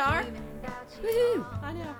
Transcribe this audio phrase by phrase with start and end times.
[0.00, 0.24] here we are.
[1.02, 1.62] Woohoo!
[1.62, 1.94] I know.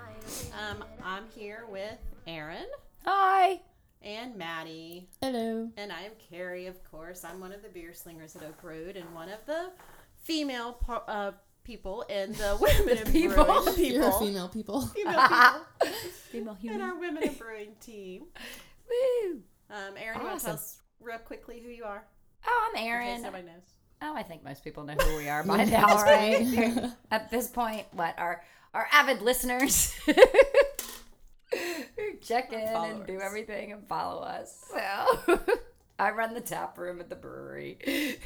[0.58, 2.64] Um, I'm here with Aaron
[3.04, 3.60] Hi.
[4.00, 5.68] and Maddie, Hello.
[5.76, 6.66] and I am Carrie.
[6.66, 9.70] Of course, I'm one of the beer slingers at Oak Road, and one of the
[10.22, 11.32] female par- uh,
[11.64, 13.44] people in the women in people.
[13.44, 13.64] brewing.
[13.76, 14.18] The You're a people.
[14.18, 14.80] female people.
[14.86, 15.60] Female
[16.32, 16.80] people Female in human.
[16.80, 18.24] our women in brewing team.
[18.88, 19.40] Woo!
[19.70, 20.54] Um, Aaron, you want to tell Awesome.
[20.54, 22.04] us real quickly who you are?
[22.46, 23.22] Oh, I'm In case Erin.
[23.22, 23.62] nobody knows.
[24.02, 26.90] Oh, I think most people know who we are by now, right?
[27.10, 28.42] At this point, what our
[28.72, 30.12] our avid listeners who
[32.22, 34.64] check in and do everything and follow us.
[34.72, 35.40] So
[35.98, 38.18] I run the tap room at the brewery.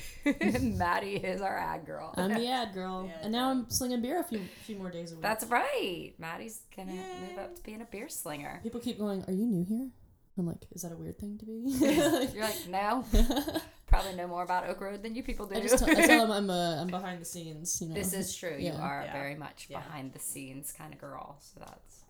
[0.60, 2.14] Maddie is our ad girl.
[2.16, 5.12] I'm the ad girl, Yeah, and now I'm slinging beer a few few more days
[5.12, 5.22] a week.
[5.22, 6.12] That's right.
[6.18, 8.60] Maddie's gonna move up to being a beer slinger.
[8.62, 9.24] People keep going.
[9.26, 9.88] Are you new here?
[10.36, 11.52] I'm like, is that a weird thing to be?
[12.34, 13.04] You're like, no,
[13.86, 15.54] probably know more about Oak Road than you people do.
[15.56, 17.80] I just tell, I tell them I'm uh, I'm behind the scenes.
[17.80, 17.94] You know.
[17.94, 18.56] This is true.
[18.58, 19.12] You are Yeah.
[19.12, 19.78] very much Yeah.
[19.78, 21.36] behind the scenes kind of girl.
[21.40, 22.00] So that's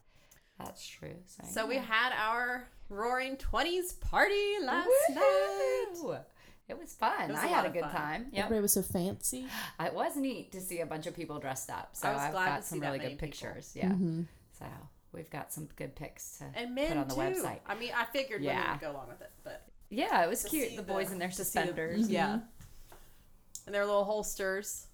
[0.58, 1.16] that's true.
[1.26, 5.86] So, So we had our Roaring Twenties party last night.
[6.66, 7.28] It was fun.
[7.28, 7.90] It was I a had a good fun.
[7.92, 8.26] time.
[8.32, 8.44] Yep.
[8.46, 9.44] Everybody was so fancy.
[9.80, 11.90] It was neat to see a bunch of people dressed up.
[11.92, 13.48] So I was I've glad got to some see really many good people.
[13.48, 13.72] pictures.
[13.74, 13.88] Yeah.
[13.90, 14.22] Mm-hmm.
[14.58, 14.64] So
[15.14, 17.20] we've got some good pics to And men put on the too.
[17.20, 17.60] website.
[17.66, 18.72] I mean, I figured women Yeah.
[18.72, 20.70] would go along with it, but Yeah, it was cute.
[20.70, 22.08] see The boys in their to see the- suspenders.
[22.10, 22.94] yeah, mm-hmm.
[23.66, 24.86] and their little holsters.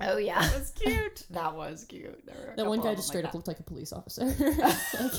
[0.00, 0.44] Oh yeah.
[0.44, 1.24] It was cute.
[1.30, 2.26] That was cute.
[2.26, 5.12] There were That one guy just straight like up looked like a police officer, like,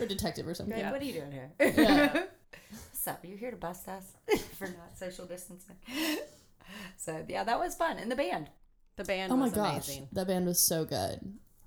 [0.00, 0.74] or detective or something.
[0.74, 0.90] Like, Yeah.
[0.92, 1.50] what are you doing here?
[1.60, 2.22] Yeah.
[2.90, 3.22] What's up?
[3.22, 4.04] Are you here to bust us
[4.58, 5.76] for not social distancing?
[6.96, 7.98] So yeah, that was fun.
[7.98, 8.48] And the band.
[8.96, 10.08] The band Oh my gosh, amazing.
[10.12, 11.20] that band was so good.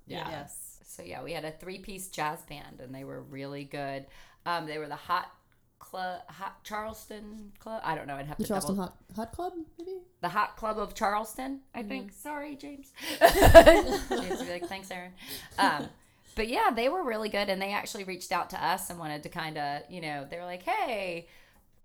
[0.06, 0.28] Yeah.
[0.30, 0.65] Yes.
[0.88, 4.06] So yeah, we had a three-piece jazz band, and they were really good.
[4.46, 5.30] Um, they were the Hot
[5.78, 7.82] Club, Hot Charleston Club.
[7.84, 8.14] I don't know.
[8.14, 8.88] I'd have The to Charleston double.
[8.88, 9.98] Hot Hot Club, maybe.
[10.20, 11.88] The Hot Club of Charleston, I Mm-hmm.
[11.88, 12.12] think.
[12.12, 12.92] Sorry, James.
[13.20, 15.12] James would be like, thanks, Aaron.
[15.58, 15.88] Um,
[16.34, 19.22] but yeah, they were really good, and they actually reached out to us and wanted
[19.24, 21.26] to kind of, you know, they were like, hey.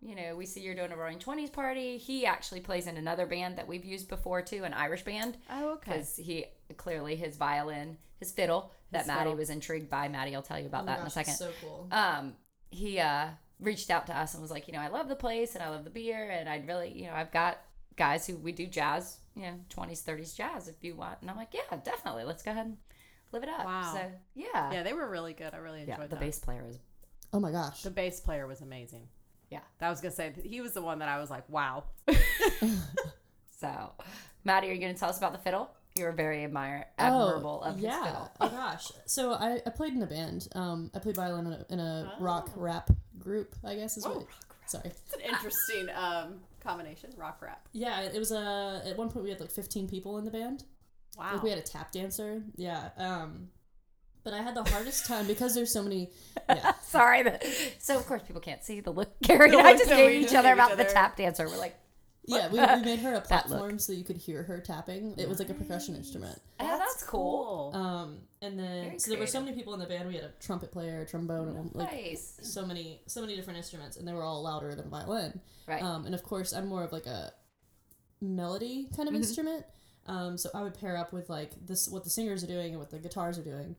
[0.04, 2.00] You know, we see you're doing a Roaring Twenties party.
[2.00, 5.74] He actually plays in another band that we've used before too, an Irish band Oh,
[5.74, 5.92] okay.
[5.92, 6.46] because he
[6.76, 9.36] clearly his violin, his fiddle that Maddie fiddle.
[9.36, 10.08] was intrigued by.
[10.08, 11.34] Maddie, I'll tell you about Oh that my in a second.
[11.36, 11.88] So cool.
[11.92, 12.34] um,
[12.70, 13.28] he uh,
[13.60, 15.70] reached out to us and was like, you know, I love the place and I
[15.70, 17.60] love the beer and I'd really, you know, I've got
[17.98, 21.18] guys who we do jazz, you know, twenties, thirties jazz if you want.
[21.22, 22.24] And I'm like, yeah, definitely.
[22.24, 22.78] Let's go ahead and
[23.32, 23.66] live it up.
[23.66, 23.94] Wow.
[23.94, 25.54] So yeah, yeah, they were really good.
[25.54, 25.94] I really yeah.
[25.96, 26.20] enjoyed The that.
[26.22, 26.78] bass player is
[27.34, 27.84] Oh my gosh.
[27.84, 29.08] The bass player was amazing.
[29.50, 29.60] Yeah.
[29.80, 31.84] That was gonna say he was the one that I was like, wow.
[33.60, 33.92] so.
[34.44, 35.70] Maddie, are you going to tell us about the fiddle?
[35.96, 38.04] You were very admire admirable of his yeah.
[38.04, 38.32] fiddle.
[38.40, 38.92] Oh gosh.
[39.06, 40.48] So I, I played in a band.
[40.56, 42.62] Um, I played violin in a, in a rock Oh.
[42.62, 43.56] rap group.
[43.64, 44.28] I guess is Oh, what.
[44.68, 44.86] Sorry.
[44.86, 47.68] It's an interesting um, combination, rock rap.
[47.74, 48.82] Yeah, it was a.
[48.86, 50.64] at one point we had like 15 people in the band.
[51.18, 51.34] Wow.
[51.34, 52.42] Like we had a tap dancer.
[52.56, 52.90] Yeah.
[52.98, 53.50] Um,
[54.24, 56.10] but I had the hardest time because there's so many.
[56.48, 56.74] Yeah.
[56.84, 57.24] Sorry.
[57.24, 57.46] But,
[57.80, 60.50] so, of course, people can't see the look Carrie and I just gave each other
[60.50, 61.48] each about the tap dancer.
[61.50, 61.76] We're like,
[62.26, 65.16] Yeah, we, we made her a platform so you could hear her tapping.
[65.18, 66.40] It was like a percussion instrument.
[66.60, 67.72] oh, that's cool.
[67.74, 69.46] Um, and then Very so there were so creative.
[69.46, 70.08] many people in the band.
[70.08, 72.38] We had a trumpet player, a trombone, and like nice.
[72.44, 75.40] so many so many different instruments, and they were all louder than violin.
[75.68, 75.82] Right.
[75.82, 77.34] Um, and of course, I'm more of like a
[78.22, 79.18] melody kind of Mhm.
[79.18, 79.66] instrument.
[80.08, 82.80] Um, so I would pair up with like this what the singers are doing and
[82.80, 83.76] what the guitars are doing.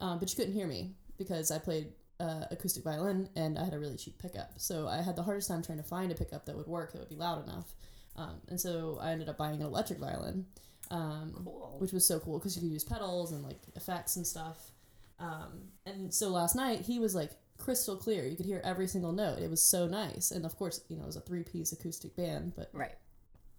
[0.00, 3.74] Um, but you couldn't hear me because I played uh, acoustic violin and I had
[3.74, 4.52] a really cheap pickup.
[4.56, 6.98] So I had the hardest time trying to find a pickup that would work that
[6.98, 7.74] would be loud enough.
[8.16, 10.46] Um, and so I ended up buying an electric violin,
[10.90, 11.76] um, Cool.
[11.78, 14.70] which was so cool because you could use pedals and like effects and stuff.
[15.18, 18.24] Um, and so last night he was like crystal clear.
[18.26, 19.38] You could hear every single note.
[19.38, 20.30] It was so nice.
[20.30, 22.94] And of course, you know, it was a three piece acoustic band, but Right.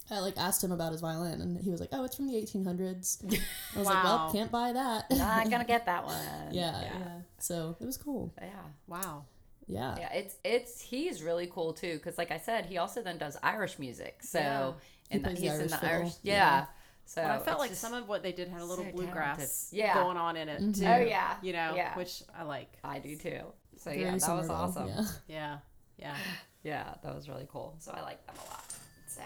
[0.10, 2.34] I like asked him about his violin and he was like, "Oh, it's from the
[2.36, 3.24] 1800s."
[3.76, 6.16] I was like, "Well, can't buy that." Not gonna get that one.
[6.52, 7.08] yeah, yeah, Yeah.
[7.40, 8.34] So it was cool.
[8.42, 8.48] Yeah.
[8.88, 9.26] Wow.
[9.68, 9.96] Yeah.
[10.00, 13.38] Yeah, it's it's he's really cool too because like I said, he also then does
[13.44, 14.20] Irish music.
[14.24, 14.72] So Yeah.
[15.10, 15.96] He in the, he's the in the fiddle.
[16.00, 16.34] Irish, yeah.
[16.34, 16.66] Yeah.
[17.06, 19.70] So But I felt like some of what they did had a little so bluegrass.
[19.72, 19.94] Yeah.
[19.94, 20.78] going on in it Mhm.
[20.80, 20.86] too.
[20.86, 21.36] Oh, yeah.
[21.42, 21.96] You know, Yeah.
[21.98, 22.68] which I like.
[22.84, 23.40] I do too.
[23.78, 24.88] So Very yeah, that was awesome.
[24.88, 25.04] Yeah.
[25.28, 25.58] Yeah.
[25.98, 26.16] Yeah.
[26.64, 27.76] Yeah, that was really cool.
[27.80, 28.64] So I like them a lot.
[29.08, 29.22] So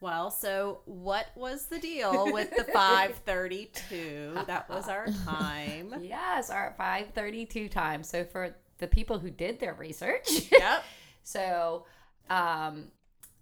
[0.00, 4.38] Well, so what was the deal with the 532?
[4.46, 5.94] That was our time.
[6.02, 8.02] yes, our five thirty two time.
[8.04, 10.84] So for the people who did their research, Yep.
[11.24, 11.84] So,
[12.30, 12.84] um,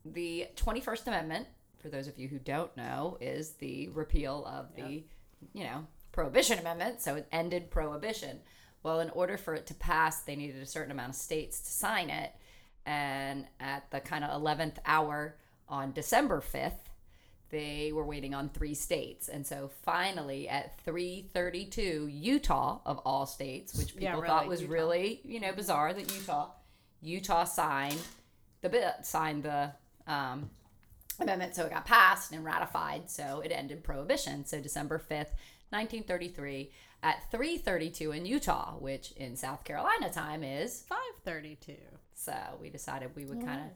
[0.05, 1.47] the 21st Amendment,
[1.79, 5.05] for those of you who don't know, is the repeal of the,
[5.53, 7.01] you know, Prohibition Amendment.
[7.01, 8.41] So it ended prohibition.
[8.83, 11.71] Well, in order for it to pass, they needed a certain amount of states to
[11.71, 12.33] sign it.
[12.87, 15.37] And at the kind of 11th hour
[15.69, 16.73] on December 5th,
[17.51, 19.29] they were waiting on three states.
[19.29, 24.73] And so finally at 332, Utah of all states, which people Yeah, thought was Utah.
[24.73, 26.51] really, you know, bizarre that Utah
[27.03, 28.01] Utah signed
[28.63, 29.71] the bill signed the
[30.09, 30.51] um,
[31.21, 34.45] amendment so it got passed and ratified so it ended prohibition.
[34.45, 35.31] So December 5th,
[35.71, 36.73] 1933
[37.03, 41.75] at 332 in Utah, which in South Carolina time is 532.
[42.15, 43.67] so we decided we would kind of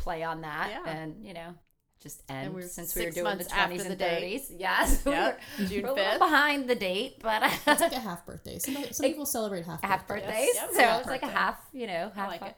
[0.00, 0.90] play on that Yeah.
[0.92, 1.54] and, you know,
[2.02, 4.40] just end we were since we were doing the months after 20s the and date.
[4.50, 4.54] 30s.
[4.58, 5.04] Yes.
[5.04, 5.40] we Yep.
[5.66, 6.18] June we're a little 5th.
[6.18, 8.58] behind the date, but It's like a half birthday.
[8.58, 10.30] Some, some people celebrate half half birthdays.
[10.30, 10.54] birthdays.
[10.54, 10.70] Yep.
[10.72, 12.54] So Half it's like a half, you know, half like a,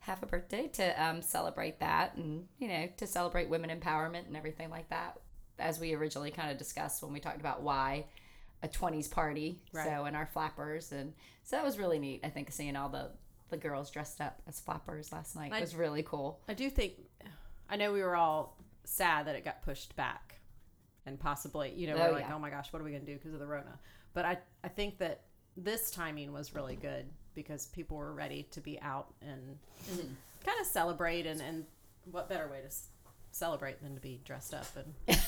[0.00, 4.36] half a birthday to um, celebrate that and, you know, to celebrate women empowerment and
[4.36, 5.18] everything like that.
[5.58, 8.06] As we originally kind of discussed when we talked about why
[8.62, 9.60] a 20s party.
[9.74, 9.84] Right.
[9.86, 10.90] So, and our flappers.
[10.92, 11.12] And
[11.44, 12.20] so that was really neat.
[12.24, 13.10] I think seeing all the,
[13.50, 16.40] the girls dressed up as flappers last night I- was really cool.
[16.48, 16.94] I do think,
[17.70, 20.40] I know we were all sad that it got pushed back,
[21.04, 22.34] and possibly, you know, Oh, we're like, yeah.
[22.34, 23.78] oh my gosh, what are we going to do because of the Rona?
[24.14, 25.22] But I, I think that
[25.56, 29.58] this timing was really good because people were ready to be out and
[29.90, 30.08] Mm-hmm.
[30.44, 31.64] kind of celebrate, and and
[32.10, 32.74] what better way to
[33.30, 35.16] celebrate than to be dressed up and.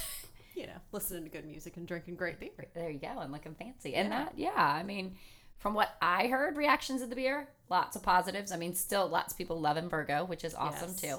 [0.55, 2.51] You know, listening to good music and drinking great beer.
[2.75, 3.95] There you go, and looking fancy.
[3.95, 4.25] And Yeah.
[4.25, 5.15] that, yeah, I mean,
[5.59, 8.53] from what I heard, reactions of the beer, lots of positives.
[8.53, 11.01] I mean, still lots of people loving Virgo, which is awesome Yes.
[11.01, 11.17] too.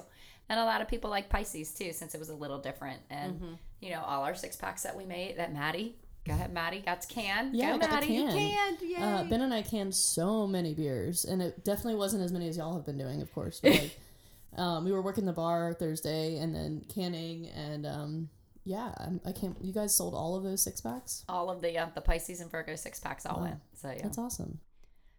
[0.48, 3.00] And a lot of people like Pisces too, since it was a little different.
[3.10, 3.52] And, Mm-hmm.
[3.80, 5.96] you know, all our six packs that we made, that Maddie,
[6.26, 7.50] go ahead, Maddie, got to can.
[7.54, 8.06] Yeah, go, Maddie.
[8.08, 8.28] can.
[8.36, 8.96] And yay!
[8.98, 12.56] Uh, ben and I canned so many beers, and it definitely wasn't as many as
[12.56, 13.60] y'all have been doing, of course.
[13.62, 13.98] But like,
[14.56, 18.28] um, we were working the bar Thursday, and then canning, and um,
[18.70, 19.56] yeah, I'm, I can't.
[19.60, 21.24] You guys sold all of those six packs.
[21.28, 23.42] All of the uh, the Pisces and Virgo six packs all Wow.
[23.44, 23.60] went.
[23.74, 24.02] So, yeah.
[24.02, 24.58] That's awesome.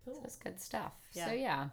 [0.05, 0.93] So it's good stuff.
[1.13, 1.25] Yeah.
[1.27, 1.67] So, yeah.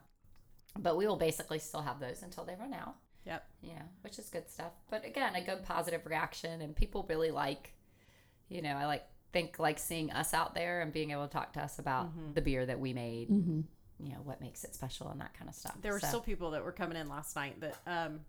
[0.79, 2.97] But we will basically still have those until they run out.
[3.25, 3.45] Yep.
[3.63, 4.73] Yeah, which is good stuff.
[4.91, 7.73] But again, a good positive reaction, and people really like,
[8.49, 11.53] you know, I like think like seeing us out there and being able to talk
[11.55, 12.33] to us about Mm-hmm.
[12.35, 13.29] the beer that we made.
[13.29, 13.61] hmm
[14.01, 15.77] You know, what makes it special and that kind of stuff.
[15.83, 18.21] There were So- still people that were coming in last night that um,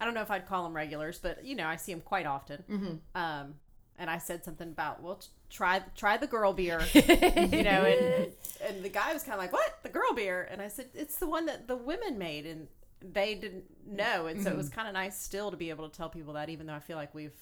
[0.00, 2.26] I don't know if I'd call them regulars, but you know I see them quite
[2.26, 2.64] often.
[2.68, 2.98] Mhm.
[3.14, 3.54] Um,
[3.98, 5.20] and I said something about well,
[5.50, 8.32] try try the girl beer, you know, and
[8.66, 10.48] and the guy was kind of like, what the girl beer?
[10.50, 12.66] And I said it's the one that the women made, and
[13.00, 14.74] they didn't know, and so it was Mm-hmm.
[14.76, 16.96] kind of nice still to be able to tell people that, even though I feel
[16.96, 17.34] like we've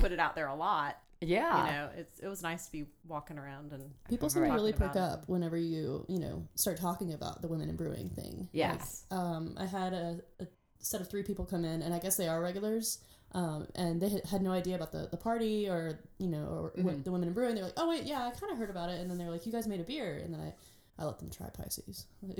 [0.00, 0.98] put it out there a lot.
[1.20, 4.50] yeah, You know, it's it was nice to be walking around and People seem to
[4.52, 7.76] really Talking perk about up whenever you you know start talking about the women in
[7.76, 8.48] brewing thing.
[8.52, 10.46] yes, um, I had a, a
[10.80, 12.98] set of three people come in, and I guess they are regulars.
[13.32, 16.70] Um, and they had- had no idea about the, the party or you know or
[16.78, 17.02] Mm-hmm.
[17.02, 17.54] the women in brewing.
[17.56, 19.00] They're like, oh wait, yeah, I kind of heard about it.
[19.00, 20.54] And then they're like, you guys made a beer, and then I
[21.00, 22.06] I let them try Pisces.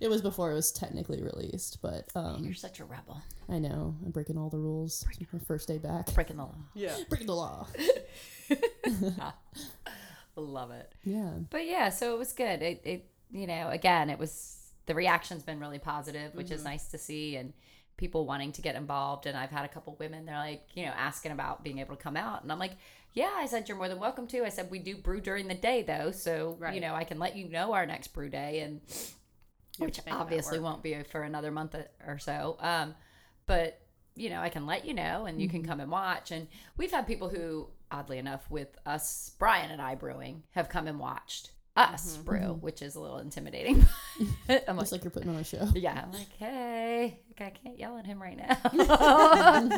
[0.00, 3.94] it was before it was technically released, but um, you're such a rebel, I know
[4.04, 5.04] I'm breaking all the rules.
[5.20, 6.54] It's my first day back, breaking the law.
[6.74, 6.96] yeah.
[7.08, 7.66] breaking the law.
[10.36, 10.92] Love it.
[11.04, 12.60] Yeah, But yeah, so it was good.
[12.62, 16.70] It, it you know, again, it was the reaction's been really positive, which is mm-hmm.
[16.70, 17.52] nice to see, and
[17.96, 19.26] people wanting to get involved.
[19.26, 22.02] And I've had a couple women, they're like, you know, asking about being able to
[22.02, 22.76] come out, and I'm like,
[23.12, 24.44] yeah, I said you're more than welcome to.
[24.44, 27.36] I said we do brew during the day though, so you know, I can let
[27.36, 28.80] you know our next brew day, and
[29.78, 32.56] which to make that obviously won't be for another month uh, or so.
[32.60, 32.94] Um,
[33.46, 33.80] but
[34.16, 35.70] you know, I can let you know, and you can mm-hmm.
[35.70, 36.30] come and watch.
[36.30, 40.86] And we've had people who, oddly enough, with us, Brian and I brewing, have come
[40.86, 43.86] and watched us brew, which is a little intimidating.
[44.68, 45.68] I'm like, like you're putting on a show.
[45.74, 48.56] yeah, I'm like, hey, I can't yell at him right now,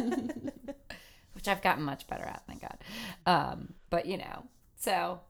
[1.33, 2.79] which I've gotten much better at, thank God.
[3.25, 4.45] Um, but you know,
[4.79, 5.21] so,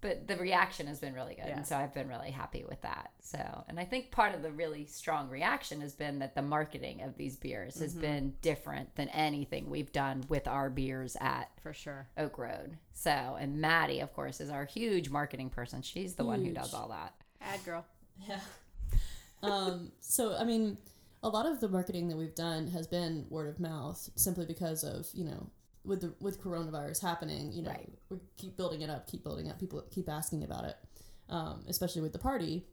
[0.00, 1.56] but the reaction has been really good, Yeah.
[1.56, 3.10] and so I've been really happy with that.
[3.20, 7.02] So, and I think part of the really strong reaction has been that the marketing
[7.02, 11.72] of these beers has been different than anything we've done with our beers at for
[11.72, 12.08] sure.
[12.16, 12.78] Oak Road.
[12.94, 15.82] So, and Maddie, of course, is our huge marketing person.
[15.82, 17.14] She's the one who does all that.
[17.40, 17.84] Ad girl.
[18.28, 18.40] Yeah.
[19.42, 20.78] um, so I mean,
[21.22, 24.84] a lot of the marketing that we've done has been word of mouth, simply because
[24.84, 25.48] of you know,
[25.88, 27.88] with the with coronavirus happening, you know, Right.
[28.10, 29.58] we keep building it up, keep building up.
[29.58, 30.76] People keep asking about it,
[31.28, 32.64] um, especially with the party.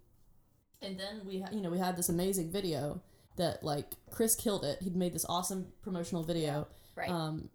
[0.81, 3.01] And then we, ha- you know, we had this amazing video
[3.37, 4.81] that like Chris killed it.
[4.81, 6.67] He'd made this awesome promotional video.
[6.95, 7.09] Right.
[7.09, 7.49] Um,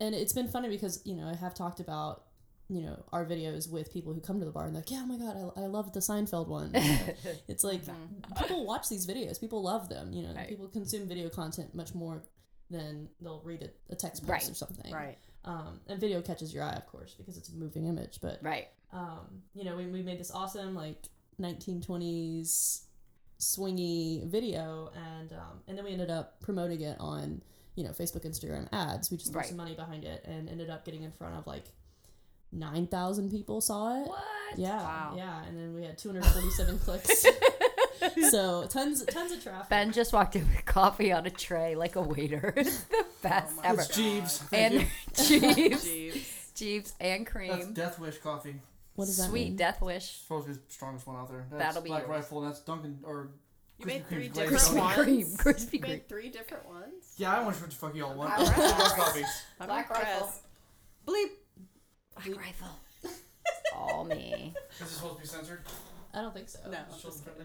[0.00, 2.24] and it's been funny because you know I have talked about
[2.68, 5.02] you know our videos with people who come to the bar and they're like, yeah,
[5.02, 6.70] oh my god, I, I loved the Seinfeld one.
[7.48, 7.82] it's like
[8.38, 10.12] people watch these videos, people love them.
[10.12, 10.48] You know, Right.
[10.48, 12.22] people consume video content much more
[12.70, 14.50] than they'll read a, a text post Right.
[14.50, 14.92] or something.
[14.92, 15.18] Right.
[15.44, 18.18] Um, and video catches your eye, of course, because it's a moving image.
[18.20, 18.68] But right.
[18.92, 21.04] um, you know, we, we made this awesome like
[21.40, 22.80] 1920s
[23.40, 27.42] swingy video, and um, and then we ended up promoting it on
[27.74, 29.10] you know, Facebook, Instagram ads.
[29.10, 29.48] We just threw Right.
[29.48, 31.64] some money behind it and ended up getting in front of like
[32.50, 34.08] nine thousand people saw it.
[34.08, 34.24] What?
[34.56, 35.14] Yeah, Wow.
[35.16, 37.26] yeah, and then we had two hundred forty-seven clicks.
[38.30, 39.68] so tons, tons of traffic.
[39.68, 42.52] Ben just walked in with coffee on a tray like a waiter.
[42.66, 43.76] It's the best oh my ever.
[43.76, 43.86] God.
[43.86, 44.44] It's Jeeves.
[44.52, 44.86] And you.
[45.76, 47.72] Jeeves, Jeeves, and That's cream.
[47.74, 48.56] Death Wish coffee.
[48.94, 49.56] What does that Sweet mean?
[49.56, 50.20] Death Wish.
[50.22, 51.46] Supposed to be the strongest one out there.
[51.50, 52.10] That's That'll be Black yours.
[52.10, 52.40] Rifle.
[52.42, 53.30] That's Dunkin' or
[53.78, 54.96] You Krispy made three different glazed Krispy ones.
[54.96, 55.36] Kreme.
[55.36, 57.14] Krispy You made three different ones.
[57.18, 58.32] Yeah, I want to fuck you all want.
[58.38, 58.54] All right.
[58.54, 59.42] coffees.
[59.60, 59.90] I'm Black.
[59.90, 60.30] Rifle.
[61.06, 61.30] Bleep.
[62.14, 62.68] Black Rifle.
[63.74, 64.54] All me.
[64.72, 65.60] Is this supposed to be censored?
[66.14, 66.58] I don't think so.
[66.70, 67.44] No, Just children friendly?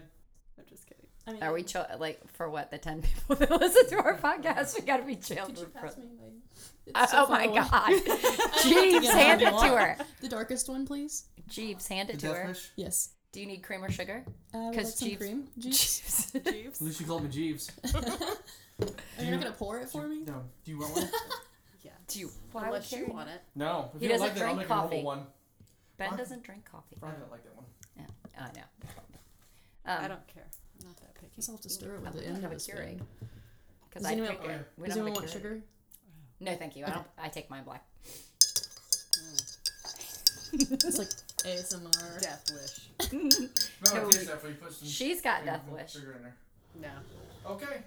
[0.58, 1.06] I'm just kidding.
[1.26, 4.16] I mean, Are we cho- like for what the ten people that listen to our
[4.22, 4.78] podcast?
[4.78, 7.00] We gotta be Could you pass me my?
[7.02, 7.54] It's so Oh my away.
[7.56, 7.90] god,
[8.62, 9.96] Jeeves, hand it it to her.
[10.20, 11.26] The darkest one, please.
[11.48, 12.46] Jeeves, hand The it to her.
[12.48, 12.70] Wish?
[12.76, 13.10] Yes.
[13.32, 14.24] Do you need cream or sugar?
[14.52, 15.48] Uh, would 'Cause like some Jeeves- cream.
[15.58, 16.00] Jeeves.
[16.00, 16.32] Jeeves.
[16.44, 16.80] Jeeves.
[16.80, 17.70] At least you called me Jeeves.
[17.94, 20.22] Are you not gonna pour it for me?
[20.26, 20.42] No.
[20.64, 21.08] Do you want one?
[21.82, 21.92] Yeah.
[22.08, 22.30] Do you?
[22.50, 23.40] Why would Unless you Karen- want it.
[23.54, 23.90] No.
[23.94, 24.96] If He you doesn't like that, I'll drink make coffee.
[24.96, 25.26] normal one.
[25.98, 26.18] Ben Fine.
[26.18, 26.96] doesn't drink coffee.
[26.98, 27.66] Brian didn't like that one.
[27.96, 28.06] Yeah,
[28.38, 28.62] I know.
[29.84, 30.46] I Um, don't care.
[30.80, 31.32] I'm not that picky.
[31.36, 32.60] Guess I'll have to stir it I with the don't end have of a the
[32.60, 33.06] spoon.
[33.88, 34.68] because Does I anyone, drink it.
[34.78, 35.32] We does don't anyone have a want Keurig.
[35.32, 35.62] sugar?
[36.40, 36.84] No, thank you.
[36.86, 37.06] I don't.
[37.18, 37.84] I take mine black.
[40.54, 41.08] It's like
[41.44, 42.20] ASMR.
[42.20, 43.12] Death wish.
[43.12, 43.18] No,
[43.94, 45.92] No, taste we- that before you put some She's got death wish.
[45.92, 46.36] sugar in there.
[47.44, 47.50] No.
[47.52, 47.82] Okay.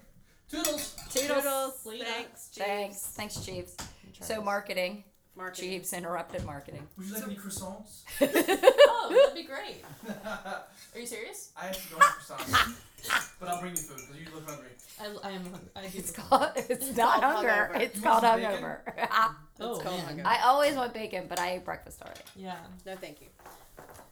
[0.50, 0.94] Toodles.
[1.10, 1.86] Toodles.
[1.86, 2.04] Lita.
[2.04, 2.48] Thanks.
[2.48, 2.66] Jeeves.
[2.66, 3.76] Thanks, thanks, Jeeves.
[3.76, 4.44] Try So this.
[5.36, 5.68] Marketing.
[5.70, 5.70] Marketing.
[5.70, 6.86] Jeeves interrupted marketing.
[6.96, 8.02] Would you like any croissants?
[8.98, 9.84] Oh, that'd be great.
[10.26, 11.50] Are you serious?
[11.56, 12.74] I actually don't have croissants.
[13.38, 14.68] but I'll bring you food because you look hungry.
[15.00, 15.60] I, I am hungry.
[15.76, 15.98] I do.
[15.98, 16.42] It's look called.
[16.42, 16.64] hungry.
[16.70, 17.70] It's not called hunger.
[17.74, 17.80] hungover.
[17.80, 18.64] It's You called want some bacon?
[18.64, 19.08] hungover.
[19.10, 20.18] Ah, oh, called man.
[20.18, 20.26] hungover.
[20.26, 22.20] I always want bacon, but I ate breakfast already.
[22.34, 22.56] Yeah.
[22.84, 23.28] No, thank you.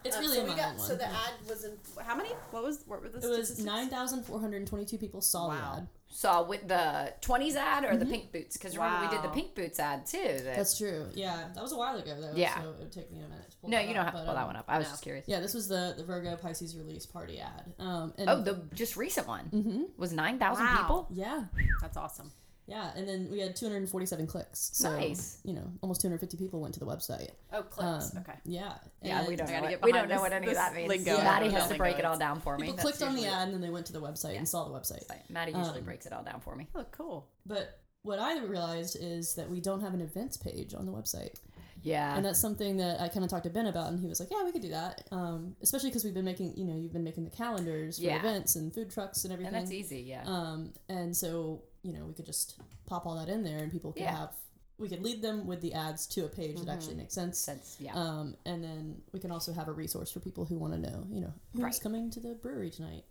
[0.04, 0.78] It's Um, really so a we got, one.
[0.86, 1.72] So the ad was in
[2.04, 2.30] how many?
[2.50, 5.54] What was what were the it was 9,422 people saw Wow.
[5.54, 5.88] the ad.
[6.08, 8.56] Saw with the twenties ad or the pink boots?
[8.56, 10.18] Because remember we did the pink boots ad too.
[10.18, 10.44] That, Mm-hmm.
[10.56, 11.06] That's true.
[11.14, 12.32] Yeah, that was a while ago though.
[12.36, 12.62] Yeah.
[12.62, 14.14] So it would take me a minute to pull no, that you don't up, have
[14.14, 14.64] to but, pull that um, one up.
[14.68, 14.90] I was no.
[14.92, 15.26] just curious.
[15.26, 17.72] Yeah, this was the the Virgo Pisces release party ad.
[17.80, 19.82] Um, and Oh, the just recent one mm-hmm.
[19.96, 20.76] was nine thousand Wow.
[20.82, 21.08] people.
[21.10, 21.44] yeah,
[21.80, 22.30] That's awesome.
[22.66, 24.70] Yeah, and then we had 247 clicks.
[24.72, 25.38] So, Nice.
[25.44, 27.30] You know, almost 250 people went to the website.
[27.52, 28.12] Oh, clicks.
[28.14, 28.38] Um, okay.
[28.44, 28.74] Yeah.
[29.02, 29.52] Yeah, we and don't know.
[29.52, 30.88] gotta What, get we don't behind know what any of that means.
[30.88, 31.16] lingo.
[31.18, 32.66] Maddie has to break it all down for me.
[32.68, 34.38] People That's clicked on the usually- ad and then they went to the website Yeah.
[34.38, 35.02] and saw the website.
[35.28, 36.68] Maddie usually Um, breaks it all down for me.
[36.74, 37.28] Oh, cool.
[37.46, 41.34] But what I realized is that we don't have an events page on the website.
[41.82, 42.16] Yeah.
[42.16, 44.30] and that's something that I kind of talked to Ben about, and he was like,
[44.30, 47.04] "Yeah, we could do that." Um, especially because we've been making, you know, you've been
[47.04, 48.18] making the calendars for Yeah.
[48.20, 49.54] events and food trucks and everything.
[49.54, 50.00] and that's easy.
[50.00, 50.22] Yeah.
[50.24, 53.92] Um, and so you know, we could just pop all that in there, and people
[53.92, 54.16] could Yeah.
[54.16, 54.32] have,
[54.78, 57.38] we could lead them with the ads to a page that actually makes sense.
[57.38, 57.76] Sense.
[57.78, 57.94] Yeah.
[57.94, 61.06] Um, and then we can also have a resource for people who want to know,
[61.10, 61.80] you know, who's Right.
[61.80, 63.04] coming to the brewery tonight.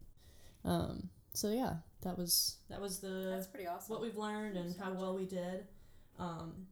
[0.65, 3.91] Um, so yeah, that was that was the That's pretty awesome.
[3.93, 5.65] what we've learned and how well we did.
[6.19, 6.67] Um,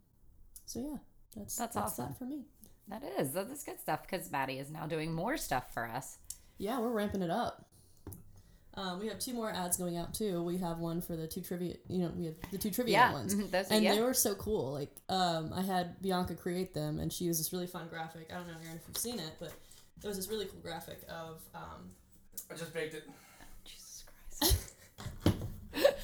[0.65, 0.97] so yeah,
[1.35, 2.07] that's That's that's awesome.
[2.09, 2.45] that for me.
[2.87, 3.31] that is.
[3.31, 6.17] That's good stuff because Maddie is now doing more stuff for us.
[6.57, 7.65] Yeah, we're ramping it up.
[8.75, 10.41] Um, we have two more ads going out too.
[10.43, 11.75] We have one for the two trivia.
[11.89, 13.11] You know, we have the two trivia Yeah.
[13.13, 13.95] ones, mhm, Those are, and yeah.
[13.95, 14.71] they were so cool.
[14.71, 18.29] Like, um, I had Bianca create them, and she used this really fun graphic.
[18.31, 19.51] I don't know, Aaron, if you've seen it, but
[20.03, 21.91] it was this really cool graphic of um,
[22.49, 23.09] I just baked it.
[23.65, 24.05] Jesus
[24.39, 24.57] Christ.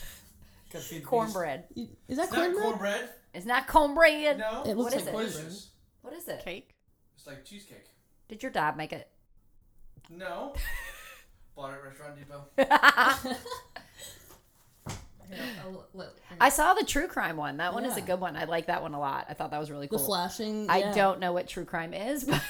[0.71, 1.63] Gotta feed the cornbread.
[1.73, 2.33] you- is that beast.
[2.33, 2.63] It's not cornbread?
[2.63, 3.09] cornbread.
[3.33, 4.37] It's not cornbread.
[4.39, 4.63] No.
[4.65, 5.11] It looks What is like it?
[5.11, 5.33] cornbread.
[5.33, 5.69] Delicious.
[6.01, 6.43] What is it?
[6.43, 6.75] Cake.
[7.15, 7.85] It's like cheesecake.
[8.27, 9.09] Did your dad make it?
[10.09, 10.53] No.
[11.57, 12.45] Bought it at Restaurant Depot.
[15.65, 16.09] I'll let-
[16.39, 17.57] I saw the true crime one.
[17.57, 18.05] That one is a Yeah.
[18.05, 18.37] good one.
[18.37, 19.25] I like that one a lot.
[19.29, 19.97] I thought that was really cool.
[19.97, 20.13] the cool.
[20.13, 20.69] flashing.
[20.69, 22.41] I yeah, don't know what true crime is, but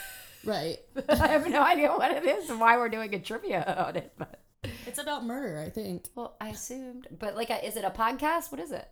[0.45, 0.77] Right.
[1.09, 4.13] I have no idea what it is and why we're doing a trivia on it.
[4.17, 4.41] But
[4.85, 6.05] It's about murder, I think.
[6.13, 7.07] well, I assumed.
[7.17, 8.51] But like, is it a podcast?
[8.51, 8.87] What is it?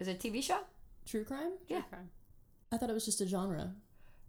[0.00, 0.60] Is it a TV show?
[1.06, 1.52] True crime.
[1.68, 1.82] Yeah.
[1.82, 2.08] Crime.
[2.72, 3.74] I thought it was just a genre.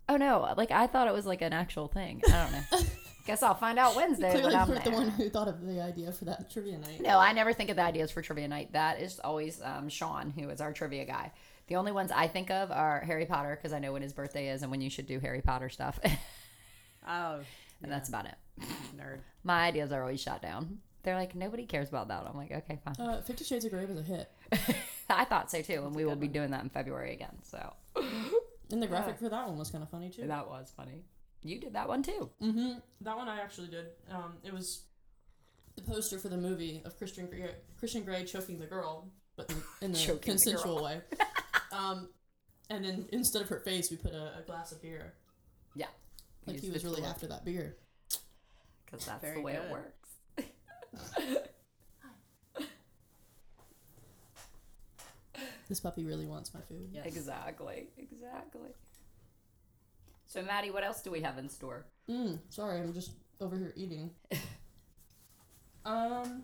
[0.09, 0.53] Oh no!
[0.57, 2.21] Like I thought it was like an actual thing.
[2.27, 2.87] I don't know.
[3.25, 5.81] Guess I'll find out Wednesday Clearly, you I'm weren't the one who thought of the
[5.81, 7.01] idea for that trivia night.
[7.01, 8.71] No, I never think of the ideas for trivia night.
[8.73, 11.31] That is always um, Sean, who is our trivia guy.
[11.67, 14.49] The only ones I think of are Harry Potter because I know when his birthday
[14.49, 16.09] is and when you should do Harry Potter stuff, Oh.
[17.07, 17.43] and
[17.83, 18.35] Oh, that's about it.
[18.95, 19.19] nerd.
[19.43, 20.79] My ideas are always shot down.
[21.03, 22.25] They're like nobody cares about that.
[22.27, 22.95] I'm like, okay, fine.
[23.07, 24.31] Uh, Fifty Shades of Grey was a hit,
[25.09, 27.35] I thought so too, and we will be doing that in February again.
[27.43, 27.73] So
[28.71, 30.25] and the graphic for that one was kind of funny too.
[30.27, 31.03] that was funny.
[31.45, 32.29] You did that one too.
[32.41, 32.79] Mm-hmm.
[33.01, 33.85] That one I actually did.
[34.11, 34.81] Um, it was
[35.75, 39.89] the poster for the movie of Christian Grey, Christian Grey choking the girl, but in,
[39.89, 41.01] in a Choking the consensual way.
[41.71, 42.09] um,
[42.71, 45.13] and then instead of her face, we put a, a glass of beer.
[45.75, 45.85] Yeah,
[46.47, 47.77] Like he was really after that beer.
[48.85, 49.91] because that's Very the way it works.
[55.67, 56.89] This puppy really wants my food.
[56.91, 57.07] Yes.
[57.07, 57.87] Exactly.
[57.97, 58.69] Exactly.
[60.35, 61.85] So, Maddie, what else do we have in store?
[62.09, 64.11] Mm, sorry, I'm just over here eating.
[65.85, 66.43] um,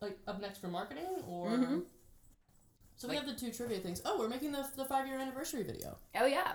[0.00, 1.48] like up next for marketing or.
[1.50, 1.82] Mhm.
[2.96, 4.00] So we Like- have the two trivia things.
[4.06, 5.98] Oh, we're making the the five year anniversary video.
[6.14, 6.54] Oh, yeah.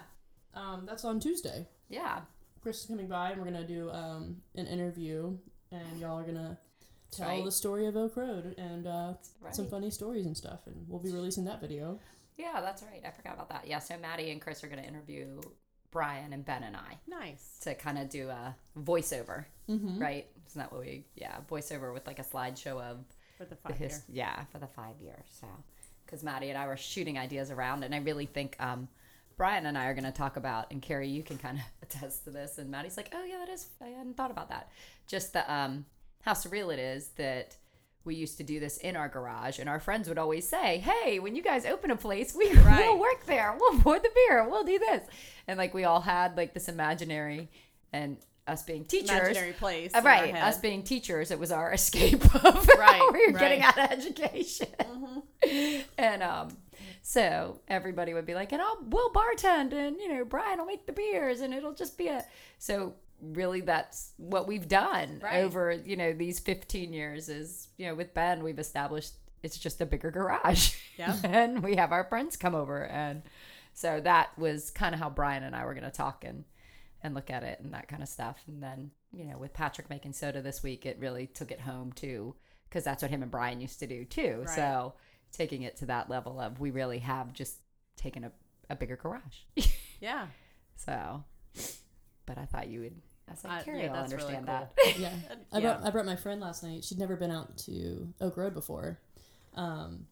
[0.55, 1.67] Um, that's on Tuesday.
[1.89, 2.21] Yeah.
[2.61, 5.37] Chris is coming by, and we're gonna do um an interview,
[5.71, 6.57] and y'all are gonna
[7.11, 7.45] tell right.
[7.45, 9.55] the story of Oak Road and uh, Right.
[9.55, 11.99] some funny stories and stuff, and we'll be releasing that video.
[12.35, 13.03] Yeah, that's right.
[13.05, 13.67] I forgot about that.
[13.67, 15.39] Yeah, so Maddie and Chris are going to interview
[15.91, 17.57] Brian and Ben and I Nice.
[17.61, 19.99] to kind of do a voiceover, Mm-hmm.
[19.99, 20.27] right?
[20.47, 22.97] Isn't that what we, yeah, voiceover with like a slideshow of
[23.37, 24.25] For the the five his, year.
[24.25, 25.23] yeah, for the five years.
[25.39, 25.47] So,
[26.05, 28.87] because Maddie and I were shooting ideas around, and I really think um,
[29.37, 32.23] Brian and I are going to talk about, and Carrie, you can kind of attest
[32.25, 32.57] to this.
[32.57, 34.71] And Maddie's like, oh, yeah, that is, I hadn't thought about that.
[35.07, 35.85] Just the, um,
[36.21, 37.55] how surreal it is that
[38.05, 41.19] we used to do this in our garage, and our friends would always say, "Hey,
[41.19, 42.87] when you guys open a place, we Right.
[42.87, 43.55] will work there.
[43.59, 44.47] We'll pour the beer.
[44.49, 45.03] We'll do this."
[45.47, 47.49] And like we all had like this imaginary,
[47.93, 49.93] and us being teachers, Imaginary place.
[49.93, 50.33] uh, right?
[50.35, 53.77] Us being teachers, it was our escape of Right, we were getting right.
[53.77, 54.67] out of education.
[55.97, 56.57] And um,
[57.01, 60.85] so everybody would be like, "And I'll we'll bartend, and you know, Brian will make
[60.85, 62.23] the beers, and it'll just be a."
[62.57, 65.43] So really, that's what we've done Right.
[65.43, 67.29] over you know these fifteen years.
[67.29, 71.15] Is you know with Ben, we've established it's just a bigger garage, Yeah.
[71.23, 73.21] and we have our friends come over, and
[73.73, 76.43] so that was kind of how Brian and I were going to talk and
[77.01, 78.41] and look at it and that kind of stuff.
[78.47, 81.93] And then, you know, with Patrick making soda this week, it really took it home
[81.93, 82.35] too,
[82.67, 84.43] because that's what him and Brian used to do too.
[84.45, 84.49] Right.
[84.55, 84.95] So
[85.31, 87.59] taking it to that level of we really have just
[87.95, 88.31] taken a,
[88.69, 89.21] a bigger garage.
[90.01, 90.27] Yeah.
[90.75, 91.23] so,
[92.25, 92.95] but I thought you would.
[93.29, 94.85] I was like, I- Carrie yeah, will that's really understand cool.
[94.85, 94.99] that.
[94.99, 95.13] Yeah.
[95.53, 96.83] I brought I brought my friend last night.
[96.83, 98.99] She'd never been out to Oak Road before,
[99.55, 100.07] um,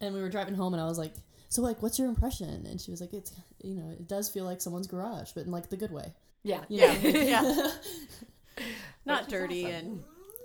[0.00, 1.12] and we were driving home, and I was like,
[1.48, 3.32] "So like, what's your impression?" And she was like, "It's
[3.62, 6.64] you know, it does feel like someone's garage, but in like the good way." yeah.
[6.68, 6.92] You Yeah.
[6.94, 7.08] know?
[7.20, 7.70] yeah.
[9.04, 9.74] Not Which dirty awesome.
[9.76, 10.04] and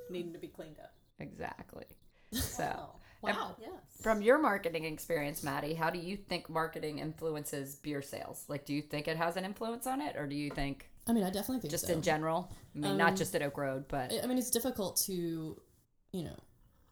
[0.09, 0.93] needing to be cleaned up.
[1.19, 1.85] Exactly.
[2.31, 3.55] So, Oh, Wow.
[3.61, 3.69] yes.
[4.01, 8.43] from your marketing experience, Maddie, how do you think marketing influences beer sales?
[8.49, 11.13] Like, do you think it has an influence on it, or do you think I
[11.13, 11.93] mean, I definitely think just so.
[11.93, 12.51] in general?
[12.75, 15.59] I mean, Um, not just at Oak Road, but I I mean, it's difficult to,
[16.13, 16.35] you know,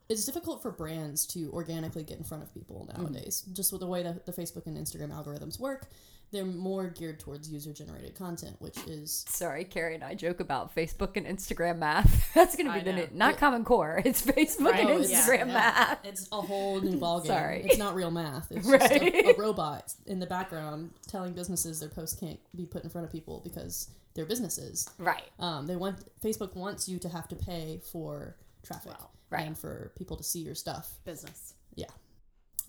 [0.10, 3.44] it's difficult for brands to organically get in front of people nowadays.
[3.54, 5.88] Just with the way that the Facebook and Instagram algorithms work,
[6.32, 10.76] they're more geared towards user generated content, which is sorry, Carrie and I joke about
[10.76, 12.30] Facebook and Instagram math.
[12.36, 14.02] That's going to be I the new, not Common Core.
[14.06, 14.80] It's Facebook Right.
[14.82, 15.54] and Oh, Instagram yeah.
[15.54, 16.06] math.
[16.06, 17.28] it's a whole new ballgame.
[17.28, 17.64] Sorry.
[17.64, 18.52] It's not real math.
[18.52, 22.84] It's just a, a robot in the background telling businesses their posts can't be put
[22.84, 24.90] in front of people because they're businesses.
[24.98, 25.30] Right.
[25.40, 29.10] Um, they want Facebook wants you to have to pay for traffic Wow.
[29.30, 29.48] Right.
[29.48, 30.90] and for people to see your stuff.
[31.06, 31.54] Business.
[31.76, 31.86] Yeah.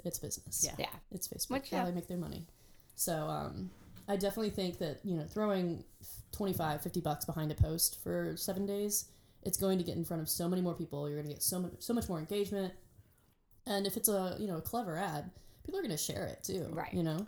[0.05, 0.64] It's business.
[0.64, 0.74] Yeah.
[0.78, 0.98] Yeah.
[1.11, 1.50] It's Facebook.
[1.50, 2.46] Which, how they make their money.
[2.94, 3.70] So um,
[4.09, 5.85] I definitely think that you know throwing
[6.33, 9.07] 25, 50 bucks behind a post for seven days,
[9.42, 11.09] it's going to get in front of so many more people.
[11.09, 12.72] You're going to get so much, so much more engagement.
[13.66, 15.31] And if it's a you know a clever ad,
[15.64, 16.66] people are going to share it too.
[16.70, 16.92] Right.
[16.92, 17.26] You know.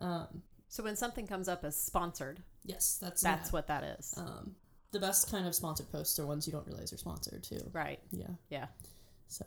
[0.00, 4.14] Um, So when something comes up as sponsored, yes, that's that's what that is.
[4.16, 4.56] Um,
[4.92, 7.60] the best kind of sponsored posts are ones you don't realize are sponsored too.
[7.72, 8.00] right.
[8.10, 8.28] Yeah.
[8.48, 8.66] Yeah.
[9.28, 9.44] So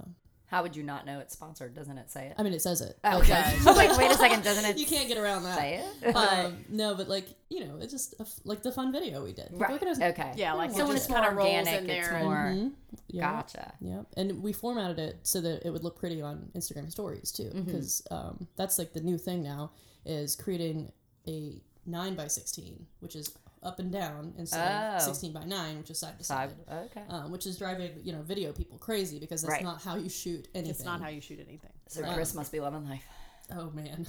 [0.48, 1.74] How would you not know it's sponsored?
[1.74, 2.36] Doesn't it say it?
[2.38, 2.98] I mean, it says it.
[3.04, 3.34] Oh, okay.
[3.34, 5.58] like- I was like, wait a second, doesn't it you can't get around that.
[5.58, 6.16] say it?
[6.16, 9.34] um, no, but like you know, it's just a f like the fun video we
[9.34, 9.48] did.
[9.50, 9.80] People are right.
[9.82, 10.34] gonna- Okay.
[10.38, 12.24] Yeah, like So when just it's more kind of rolls organic, in it's there.
[12.24, 12.76] more- and- Mhm.
[13.10, 13.32] Yeah.
[13.32, 13.74] Gotcha.
[13.82, 17.44] Yeah, and we formatted it so that it would look pretty on Instagram stories too,
[17.44, 17.64] Mm-hmm.
[17.64, 19.72] because um, that's like the new thing now
[20.06, 20.92] is creating
[21.28, 24.96] a nine by sixteen, which is up and down, instead Oh.
[24.98, 26.52] of sixteen by nine, which is side to Side.
[26.68, 26.86] side.
[26.92, 27.04] Okay.
[27.10, 29.64] Um, which is driving you know video people crazy because that's Right.
[29.64, 30.72] not how you shoot anything.
[30.72, 31.72] It's not how you shoot anything.
[31.88, 32.14] So Right.
[32.14, 33.04] Chris must be loving life.
[33.50, 34.06] Oh man,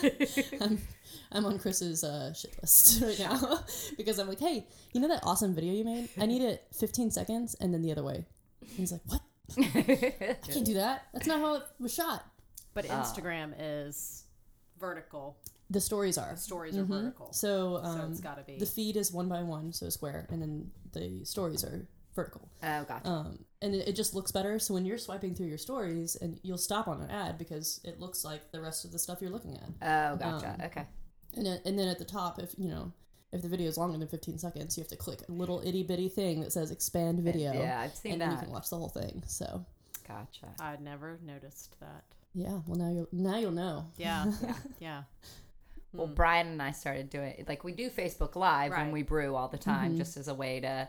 [0.60, 0.78] I'm,
[1.32, 3.60] I'm on Chris's uh, shit list right now
[3.96, 6.08] because I'm like, hey, you know that awesome video you made?
[6.20, 8.24] I need it 15 seconds and then the other way.
[8.60, 9.20] And he's like, what?
[9.58, 11.06] I can't do that.
[11.12, 12.24] That's not how it was shot.
[12.74, 13.02] But Ah.
[13.02, 14.22] Instagram is
[14.78, 15.36] vertical.
[15.70, 16.32] The stories are.
[16.34, 16.88] The stories are Mhm.
[16.88, 17.32] vertical.
[17.32, 18.58] So, So um, it's got to be.
[18.58, 22.48] the feed is one by one, so square, and then the stories are vertical.
[22.62, 23.08] Oh, gotcha.
[23.08, 24.58] Um, and it, it just looks better.
[24.58, 27.98] So when you're swiping through your stories, and you'll stop on an ad because it
[28.00, 30.12] looks like the rest of the stuff you're looking at.
[30.14, 30.50] Oh, gotcha.
[30.50, 30.86] um, okay.
[31.34, 32.92] And then, and then at the top, if you know,
[33.32, 35.82] if the video is longer than 15 seconds, you have to click a little itty
[35.82, 37.52] bitty thing that says expand video.
[37.52, 39.22] Yeah, I've seen and then you can watch the whole thing.
[39.26, 39.66] So
[40.06, 40.54] Gotcha.
[40.60, 42.04] I'd never noticed that.
[42.34, 43.86] yeah, well now you'll now you'll know.
[43.98, 44.30] Yeah.
[44.42, 44.54] Yeah.
[44.78, 45.02] yeah.
[45.96, 46.14] Well, Mm.
[46.14, 49.58] Brian and I started doing like we do Facebook Live when we brew all the
[49.58, 49.98] time, Mhm.
[49.98, 50.88] just as a way to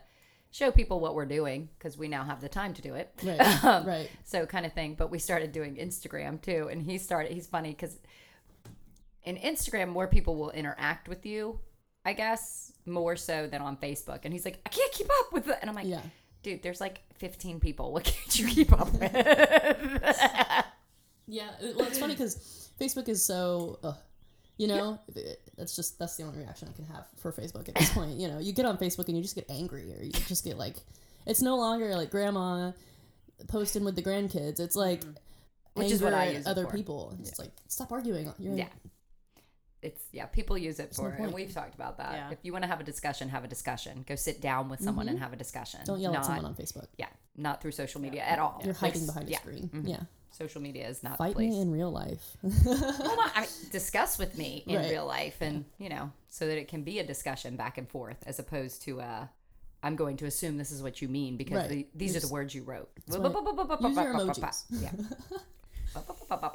[0.52, 3.12] show people what we're doing because we now have the time to do it.
[3.24, 3.40] Right.
[3.64, 4.10] Um, right.
[4.24, 4.96] So kind of thing.
[4.96, 7.32] But we started doing Instagram too, and he started.
[7.32, 7.98] He's funny because
[9.24, 11.60] in Instagram, more people will interact with you,
[12.06, 14.22] I guess, more so than on Facebook.
[14.24, 16.02] And he's like, I can't keep up with it, and I'm like, Yeah.
[16.44, 17.92] dude, there's like 15 people.
[17.92, 19.12] What can't you keep up with?
[21.30, 21.50] Yeah.
[21.76, 23.80] Well, it's funny because Facebook is so.
[24.58, 27.76] You know, it- that's just that's the only reaction I can have for Facebook at
[27.76, 28.18] this point.
[28.20, 30.58] You know, you get on Facebook and you just get angry, or you just get
[30.58, 30.76] like,
[31.26, 32.72] it's no longer like grandma
[33.48, 34.60] posting with the grandkids.
[34.60, 35.02] It's like.
[35.02, 35.12] Mm-hmm.
[35.84, 36.76] Which is what I anger at use it other for.
[36.76, 37.16] people.
[37.20, 38.34] It's like stop arguing.
[38.40, 38.70] You're yeah.
[39.84, 42.14] It's yeah, people use it no for, and we've talked about that.
[42.14, 42.32] Yeah.
[42.32, 44.04] If you want to have a discussion, have a discussion.
[44.08, 45.82] Go sit down with someone and have a discussion.
[45.86, 46.88] Don't yell not, at someone on Facebook.
[46.98, 48.60] Yeah, not through social media at all.
[48.64, 49.70] You're Like, hiding behind a yeah, screen.
[49.72, 49.88] mhm.
[49.88, 50.00] Yeah.
[50.38, 51.50] Social media is not the Fight place.
[51.52, 52.24] me in real life.
[52.44, 54.92] well, not, I mean, discuss with me in Right.
[54.92, 58.18] real life, and you know, so that it can be a discussion back and forth,
[58.28, 59.26] as opposed to uh,
[59.82, 61.70] I'm going to assume this is what you mean because Right.
[61.70, 62.90] the, these are the words you wrote.
[63.08, 63.26] Use your
[64.14, 64.64] emojis.
[64.70, 64.92] Yeah.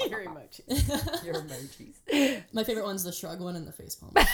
[0.09, 1.25] Your emojis.
[1.25, 2.43] Your emojis.
[2.53, 4.13] My favorite one's the shrug one and the face palm.
[4.15, 4.29] Yep.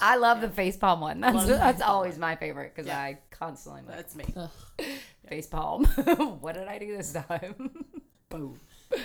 [0.00, 1.20] I love the face palm one.
[1.20, 2.98] That's Love that's always my favorite because Yeah.
[2.98, 4.24] I constantly like That's me.
[4.36, 4.50] Ugh.
[5.28, 5.84] face palm.
[6.40, 7.70] what did I do this time?
[8.30, 8.58] Boom.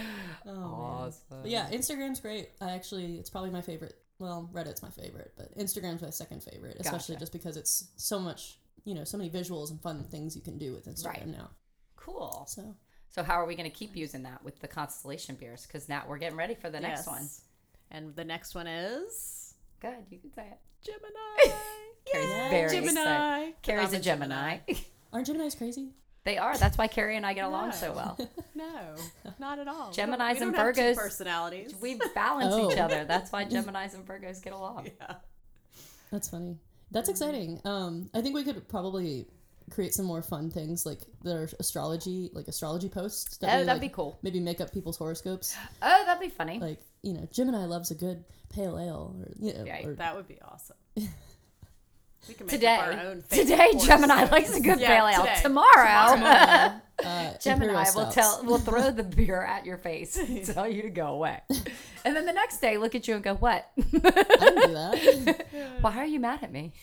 [0.46, 0.64] Oh, man.
[0.64, 1.46] Awesome.
[1.46, 2.50] Yeah, Instagram's great.
[2.62, 3.96] I actually, it's probably my favorite.
[4.20, 7.20] Well, Reddit's my favorite, but Instagram's my second favorite, especially Gotcha.
[7.24, 10.58] just because it's so much, you know, so many visuals and fun things you can
[10.58, 11.28] do with Instagram Right.
[11.28, 11.50] now.
[11.98, 12.46] Cool.
[12.48, 12.76] So
[13.10, 15.66] So how are we going to keep using that with the constellation beers?
[15.68, 17.08] Because now we're getting ready for the next Yes.
[17.08, 17.30] one.
[17.92, 20.58] And the next one is Good, you can say it.
[20.82, 21.56] Gemini.
[22.12, 22.80] Carrie's Yay.
[22.80, 22.90] Gemini.
[23.02, 23.54] excited.
[23.62, 24.58] Carrie's I'm a Gemini.
[25.14, 25.90] aren't Gemini's crazy?
[26.26, 26.58] They are.
[26.58, 27.76] That's why Carrie and I get along No.
[27.76, 28.18] so well.
[28.56, 28.96] No,
[29.40, 29.90] not at all.
[29.92, 31.74] We Geminis don't- we and don't have two Virgos- personalities.
[31.82, 32.70] We balance Oh.
[32.72, 33.06] each other.
[33.06, 34.90] That's why Geminis and Virgos get along.
[35.00, 35.16] yeah.
[36.12, 36.58] That's funny.
[36.92, 37.62] That's exciting.
[37.64, 39.28] Um, I think we could probably
[39.72, 43.38] create some more fun things like there are astrology, like astrology posts.
[43.42, 44.18] Oh, we, that'd like, be cool.
[44.24, 45.56] Maybe make up people's horoscopes.
[45.82, 46.60] Oh, that'd be funny.
[46.60, 49.86] Like you know, Gemini loves a good pale ale, or you know, Right.
[49.86, 50.76] or That would be awesome.
[52.28, 54.32] We can make Today, up our own today Gemini horoscopes.
[54.32, 55.22] likes a good Yeah, pale ale.
[55.26, 55.40] today.
[55.42, 60.82] Tomorrow, uh, Gemini will tell will throw the beer at your face and tell you
[60.84, 61.40] to go away.
[62.06, 63.68] And then the next day look at you and go, What?
[63.78, 65.46] I do that.
[65.82, 66.74] Why are you mad at me?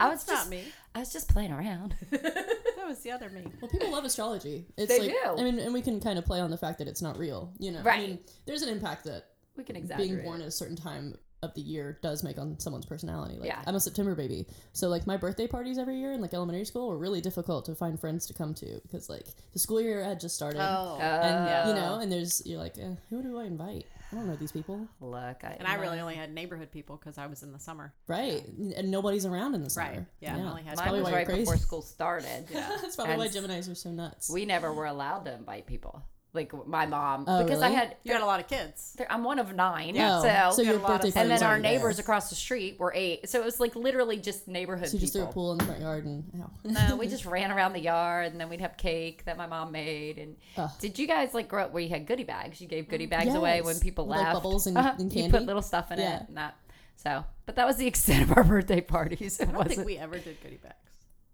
[0.00, 0.62] I was It's not just me.
[0.94, 1.94] I was just playing around.
[2.10, 3.46] That was the other me.
[3.60, 4.66] Well, people love astrology.
[4.76, 5.40] It's They like, do.
[5.40, 7.52] I mean, and we can kind of play on the fact that it's not real.
[7.58, 8.08] You know, I Right.
[8.08, 10.10] mean, there's an impact that we can exaggerate.
[10.10, 13.36] being born at a certain time of the year does make on someone's personality.
[13.36, 13.62] Like, Yeah.
[13.66, 16.88] I'm a September baby, so like my birthday parties every year in like elementary school
[16.88, 20.20] were really difficult to find friends to come to because like the school year had
[20.20, 20.60] just started.
[20.60, 20.98] Oh.
[21.00, 21.68] And Oh.
[21.68, 23.86] you know, and there's you're like, eh, who do I invite?
[24.12, 27.16] I don't know these people, Look, I, And I really only had neighborhood people because
[27.16, 27.94] I was in the summer.
[28.06, 28.46] right?
[28.46, 29.88] And nobody's around in the summer.
[29.90, 30.04] Right.
[30.20, 31.40] Yeah, I only had- That's mine probably was why right you're crazy.
[31.44, 32.46] before school started.
[32.52, 32.76] Yeah.
[32.82, 34.28] That's probably why Gemini's are so nuts.
[34.30, 36.02] We never were allowed to invite people.
[36.34, 38.96] Like my mom, Oh, because I had You had a lot of kids.
[39.10, 40.22] I'm one of nine, Yeah.
[40.50, 41.72] so, so you your had a lot of and then our aren't there.
[41.72, 45.00] neighbors across the street were eight, so it was like literally just neighborhood So you
[45.00, 46.50] just threw a pool in the front yard and ow.
[46.64, 49.72] No, we just ran around the yard, and then we'd have cake that my mom
[49.72, 50.16] made.
[50.16, 50.70] And Ugh.
[50.80, 52.62] did you guys like grow up where you had goodie bags?
[52.62, 54.34] You gave goodie bags away when people With, like, left.
[54.36, 54.94] bubbles and- Uh-huh.
[54.98, 56.20] and You put little stuff in Yeah.
[56.22, 56.54] it, and that.
[56.96, 59.38] So, but that was the extent of our birthday parties.
[59.38, 59.74] It I don't wasn't.
[59.74, 60.76] think we ever did goodie bags.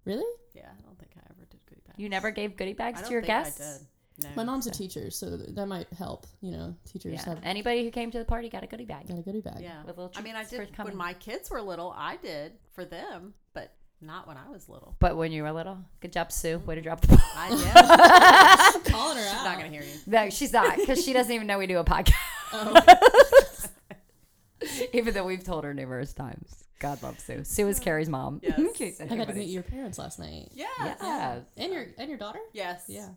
[0.04, 0.24] Really?
[0.54, 1.98] Yeah, I don't think I ever did goodie bags.
[2.00, 3.84] you never gave goodie I bags don't to your think guests.
[4.18, 4.30] I did.
[4.30, 4.36] No.
[4.36, 6.26] My mom's a teacher, so that might help.
[6.40, 7.24] You know, teachers Yeah.
[7.24, 9.08] have Anybody who came to the party got a goodie bag.
[9.08, 9.60] got a goodie bag.
[9.60, 9.84] Yeah.
[9.84, 11.94] With little I mean, I did when my kids were little.
[11.96, 14.96] I did for them, but not when I was little.
[14.98, 16.58] But when you were little, good job, Sue.
[16.58, 16.88] Way to mm-hmm.
[16.88, 17.18] drop the ball.
[17.34, 19.44] I yeah, Calling her she's out.
[19.44, 19.98] not gonna hear you.
[20.06, 22.14] No, she's not because she doesn't even know we do a podcast.
[22.52, 22.80] Oh,
[24.92, 26.64] even though we've told her numerous times.
[26.78, 27.42] God loves Sue.
[27.44, 28.40] Sue is Carrie's mom.
[28.42, 28.58] Yes.
[28.58, 30.50] In case I got to meet your parents last night.
[30.54, 30.66] Yeah.
[30.80, 31.42] Yes.
[31.56, 32.38] And your and your daughter.
[32.52, 32.84] Yes.
[32.86, 33.08] Yeah.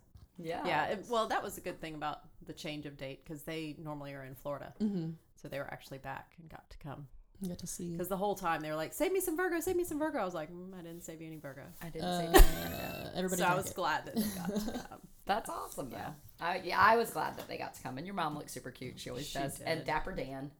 [0.43, 0.65] Yeah.
[0.65, 0.85] Yeah.
[0.87, 4.13] it- well, that was a good thing about the change of date because they normally
[4.13, 5.11] are in Florida, Mm-hmm.
[5.35, 7.07] so they were actually back and got to come.
[7.43, 7.91] I got to see.
[7.93, 10.19] Because the whole time they were like, "Save me some Virgo, save me some Virgo."
[10.19, 13.11] I was like, mm, "I didn't save you any Virgo." I didn't Uh, say that.
[13.15, 13.41] everybody.
[13.41, 13.75] so I was it.
[13.75, 14.99] glad that they got to come.
[15.25, 15.97] That's awesome, though.
[15.97, 16.11] Yeah.
[16.39, 17.97] I, yeah, I was glad that they got to come.
[17.97, 18.99] And your mom looks super cute.
[18.99, 19.57] She always She does.
[19.57, 19.67] did.
[19.67, 20.51] And Dapper Dan,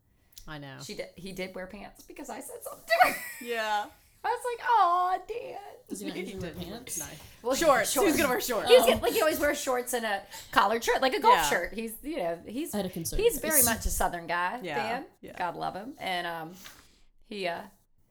[0.48, 0.78] I know.
[0.84, 1.08] she did.
[1.16, 3.16] He did wear pants because I said something to her.
[3.46, 3.86] yeah.
[4.24, 5.58] I was like, "Oh, Dan."
[5.90, 6.70] Does he not He usually wear pants?
[6.72, 7.20] looked nice.
[7.42, 7.92] Well, Shorts.
[7.92, 8.08] shorts.
[8.10, 8.70] Who's gonna wear shorts?
[8.70, 11.50] He's get, like he always wears shorts and a collared shirt, like a golf Yeah.
[11.50, 11.74] shirt.
[11.74, 13.20] He's you know he's a concern.
[13.20, 14.60] he's very much a southern guy.
[14.62, 15.38] Yeah, Dan, yeah.
[15.38, 16.52] God love him, and um,
[17.28, 17.62] he uh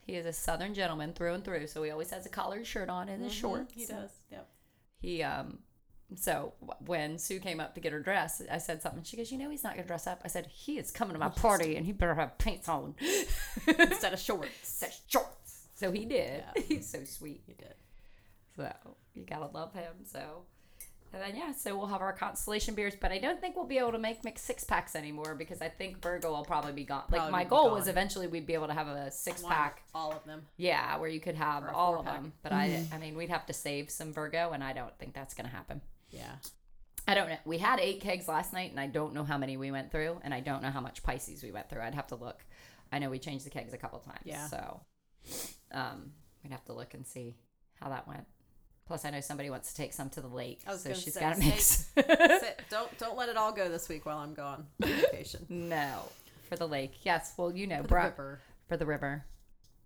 [0.05, 1.69] he is a southern gentleman through and through.
[1.69, 3.73] So he always has a collared shirt on and his shorts.
[3.73, 4.11] He does.
[4.33, 4.49] Yep.
[5.01, 5.59] He um.
[6.17, 6.55] So
[6.87, 9.05] when Sue came up to get her dress, I said something.
[9.05, 11.21] She goes, "You know, he's not gonna dress up." I said, "He is coming to
[11.21, 12.97] my party, and he better have pants on,
[13.69, 14.51] Instead of shorts.
[14.65, 15.37] Said shorts."
[15.81, 16.45] So he did.
[16.55, 16.63] Yeah.
[16.69, 17.43] He's so sweet.
[17.47, 17.75] He did.
[18.55, 18.71] So
[19.15, 19.93] you gotta love him.
[20.05, 20.45] So
[21.13, 23.79] and then yeah, so we'll have our constellation beers, but I don't think we'll be
[23.79, 27.05] able to make mix six packs anymore because I think Virgo will probably be gone.
[27.11, 29.83] Like my goal was eventually we'd be able to have a six One, pack.
[29.95, 30.43] all of them.
[30.57, 32.15] Yeah, where you could have all of pack.
[32.23, 32.33] them.
[32.43, 32.95] But I mm-hmm.
[32.95, 35.81] I mean we'd have to save some Virgo and I don't think that's gonna happen.
[36.11, 36.37] Yeah.
[37.09, 37.39] I don't know.
[37.45, 40.21] We had eight kegs last night, and I don't know how many we went through,
[40.23, 41.81] and I don't know how much Pisces we went through.
[41.81, 42.45] I'd have to look.
[42.93, 44.47] I know we changed the kegs a couple times, Yeah.
[44.47, 44.81] So,
[45.73, 47.37] um, we'd have to look and see
[47.81, 48.27] how that went.
[48.87, 51.41] Plus, I know somebody wants to take some to the lake, so she's got to
[51.41, 51.89] mix.
[51.95, 55.47] Sit- don't don't let it all go this week while I'm gone vacation.
[55.49, 56.03] no,
[56.49, 56.95] for the lake.
[57.03, 57.33] Yes.
[57.37, 59.25] Well, you know, For the river, for the river,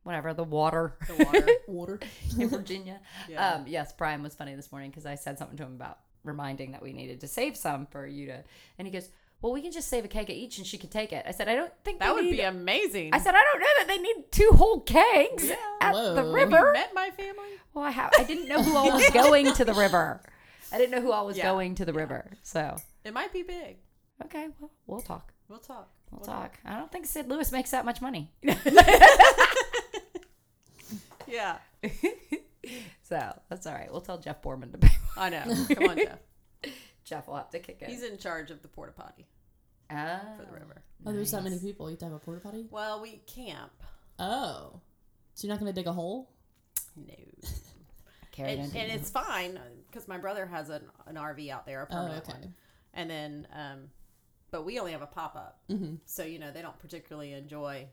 [0.04, 1.48] whatever the water the water.
[1.68, 2.00] Water.
[2.38, 3.00] in Virginia.
[3.28, 3.54] Yeah.
[3.56, 6.72] Um, yes, Brian was funny this morning because I said something to him about reminding
[6.72, 8.44] that we needed to save some for you to,
[8.78, 9.10] and he goes,
[9.44, 11.32] "Well, we can just save a keg of each, and she could take it." I
[11.32, 13.10] said, "I don't think that they would need- be amazing.
[13.12, 15.56] I said, "I don't know that they need two whole kegs Yeah.
[15.82, 16.14] at the Whoa.
[16.16, 17.50] Have you river." met my family?
[17.74, 18.10] Well, I have.
[18.18, 20.22] I didn't know who all was going to the river.
[20.72, 21.44] I didn't know who all was Yeah.
[21.44, 22.30] going to the river.
[22.42, 23.76] So It might be big.
[24.24, 25.32] okay, well, we'll talk.
[25.48, 25.90] We'll talk.
[26.10, 26.58] We'll talk.
[26.64, 28.32] I don't think Sid Lewis makes that much money.
[31.26, 31.56] Yeah.
[33.02, 33.90] So that's all right.
[33.90, 34.94] We'll tell Jeff Borman to pay.
[35.16, 35.42] I know.
[35.74, 36.18] Come on, Jeff.
[37.04, 37.88] Jeff will have to kick it.
[37.90, 39.26] He's in charge of the porta potty
[39.94, 40.82] Ah, for the river.
[41.06, 41.86] Oh, there's that many people.
[41.88, 42.66] You have to have a porta potty.
[42.70, 43.72] Well, we camp.
[44.18, 44.80] Oh,
[45.34, 46.30] so you're not gonna dig a hole?
[46.96, 47.14] No.
[48.32, 51.86] Carried And, and it's fine because my brother has an, an RV out there, a
[51.90, 52.38] Oh, permanent okay.
[52.38, 52.54] one.
[52.94, 53.78] And then, um,
[54.50, 55.60] but we only have a pop up.
[55.70, 55.96] Mm-hmm.
[56.04, 57.86] So, you know, they don't particularly enjoy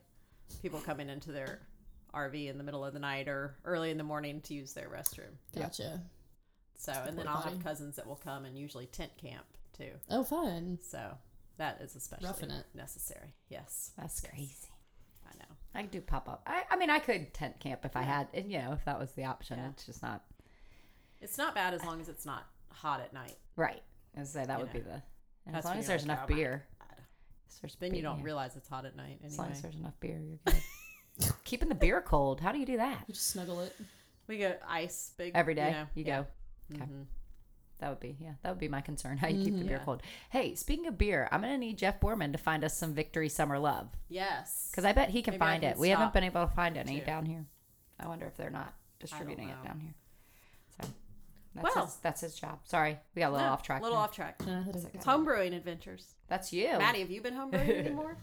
[0.62, 1.60] people coming into their
[2.14, 4.88] RV in the middle of the night or early in the morning to use their
[4.88, 5.32] restroom.
[5.56, 6.02] Gotcha.
[6.76, 7.54] So, and then I'll potty.
[7.54, 9.44] have cousins that will come and usually tent camp
[9.76, 9.90] too.
[10.10, 10.78] Oh, fun.
[10.82, 11.16] So
[11.62, 12.64] that is especially Roughing it.
[12.74, 13.34] necessary.
[13.48, 13.92] Yes.
[13.96, 14.30] That's Yes.
[14.32, 14.68] crazy.
[15.26, 15.56] I know.
[15.74, 16.42] I could do pop up.
[16.46, 18.98] I, I mean, I could tent camp if I had, and you know, if that
[18.98, 19.58] was the option.
[19.58, 19.68] Yeah.
[19.70, 20.24] It's just not
[21.20, 23.36] It's not bad as long as it's not hot at night.
[23.56, 23.82] right.
[24.18, 25.02] I say that You would be the.
[25.46, 26.98] And as long as there's like, enough "Oh beer, God."
[27.48, 29.26] as there's Then you don't realize it's hot at night Anyway.
[29.26, 31.32] As long as there's enough beer, you're good.
[31.44, 32.40] Keeping the beer cold.
[32.40, 33.04] How do you do that?
[33.06, 33.74] You just snuggle it.
[34.28, 36.22] We go ice big Every day You, know, you yeah.
[36.22, 36.26] go.
[36.74, 36.84] Okay.
[36.92, 37.04] Mhm.
[37.82, 38.34] That would be yeah.
[38.44, 39.16] That would be my concern.
[39.18, 39.68] How you keep the Mhm.
[39.68, 39.84] beer Yeah.
[39.84, 40.02] cold.
[40.30, 43.58] Hey, speaking of beer, I'm gonna need Jeff Borman to find us some Victory Summer
[43.58, 44.68] Love Yes.
[44.70, 45.78] because I bet he can Maybe find can it.
[45.78, 47.06] We haven't been able to find any too.
[47.06, 47.44] down here.
[47.98, 49.94] I wonder if they're not distributing it down here.
[50.80, 50.88] So
[51.56, 51.86] that's Well.
[51.86, 52.60] his, that's his job.
[52.62, 53.80] Sorry, we got a little No, off track.
[53.80, 54.04] A little there.
[54.04, 54.40] off track.
[54.42, 54.86] Hit it.
[54.94, 56.14] It's homebrewing adventures.
[56.28, 58.16] That's you, Maddie, have you been homebrewing anymore?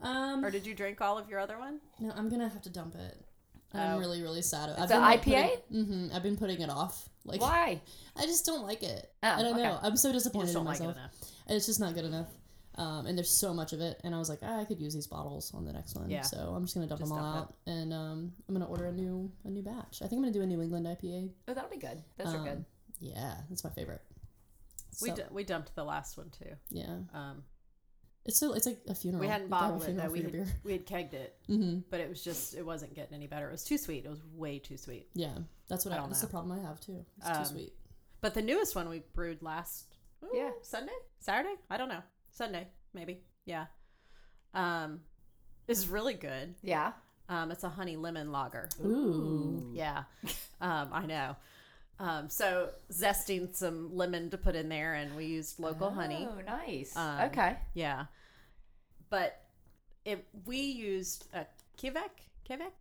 [0.00, 1.80] Um, or did you drink all of your other one?
[2.00, 3.22] no, I'm gonna have to dump it.
[3.74, 3.78] Oh.
[3.78, 4.70] I'm really, really sad.
[4.78, 5.50] It's an IPA?
[5.72, 6.08] Mm-hmm.
[6.14, 7.08] I've been putting it off.
[7.24, 7.80] Like, Why?
[8.16, 9.10] I just don't like it.
[9.22, 9.62] Oh, I don't okay.
[9.62, 9.78] know.
[9.82, 10.96] I'm so disappointed in don't like it myself.
[11.48, 12.28] It's just not good enough.
[12.76, 14.94] Um, and there's so much of it, and I was like, ah, I could use
[14.94, 16.08] these bottles on the next one.
[16.08, 16.22] Yeah.
[16.22, 18.92] So I'm just gonna dump Just them all out, and um, I'm gonna order a
[18.92, 20.00] new a new batch.
[20.02, 21.30] I think I'm gonna do a New England IPA.
[21.48, 22.02] Oh, that'll be good.
[22.16, 22.64] Those are Um, good.
[22.98, 24.00] Yeah, that's my favorite.
[25.02, 26.50] We, So, d- we dumped the last one too.
[26.70, 27.44] yeah, Um,
[28.24, 29.20] it's so it's like a funeral.
[29.20, 30.12] we hadn't You gotta have a bottled it funeral though.
[30.12, 30.46] We your had, beer.
[30.64, 31.78] we had kegged it, Mm-hmm.
[31.90, 33.48] but it was just it wasn't getting any better.
[33.48, 34.04] It was too sweet.
[34.04, 35.08] It was way too sweet.
[35.14, 35.36] Yeah,
[35.68, 36.00] that's what I I.
[36.00, 37.04] don't that's the problem I have too.
[37.18, 37.72] It's Um, too sweet.
[38.20, 40.50] But the newest one we brewed last ooh, Yeah.
[40.62, 40.92] Sunday?
[41.18, 41.54] Saturday?
[41.68, 42.02] I don't know.
[42.30, 43.20] Sunday, maybe.
[43.46, 43.66] Yeah.
[44.54, 45.00] Um
[45.68, 46.54] is really good.
[46.62, 46.92] Yeah.
[47.28, 48.68] Um it's a honey lemon lager.
[48.84, 49.70] Ooh.
[49.74, 50.04] Yeah.
[50.60, 51.34] Um I know.
[52.02, 56.28] Um so zesting some lemon to put in there and we used local honey.
[56.28, 56.96] Oh, nice.
[56.96, 57.56] Um, okay.
[57.74, 58.06] Yeah.
[59.08, 59.40] But
[60.04, 61.46] it we used a
[61.80, 62.10] Kivek
[62.48, 62.72] Kivek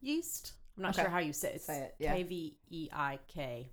[0.00, 0.52] yeast.
[0.76, 1.02] I'm not Okay.
[1.02, 1.54] sure how you say it.
[1.56, 2.14] It's Say it, yeah.
[2.14, 3.68] K V E I K.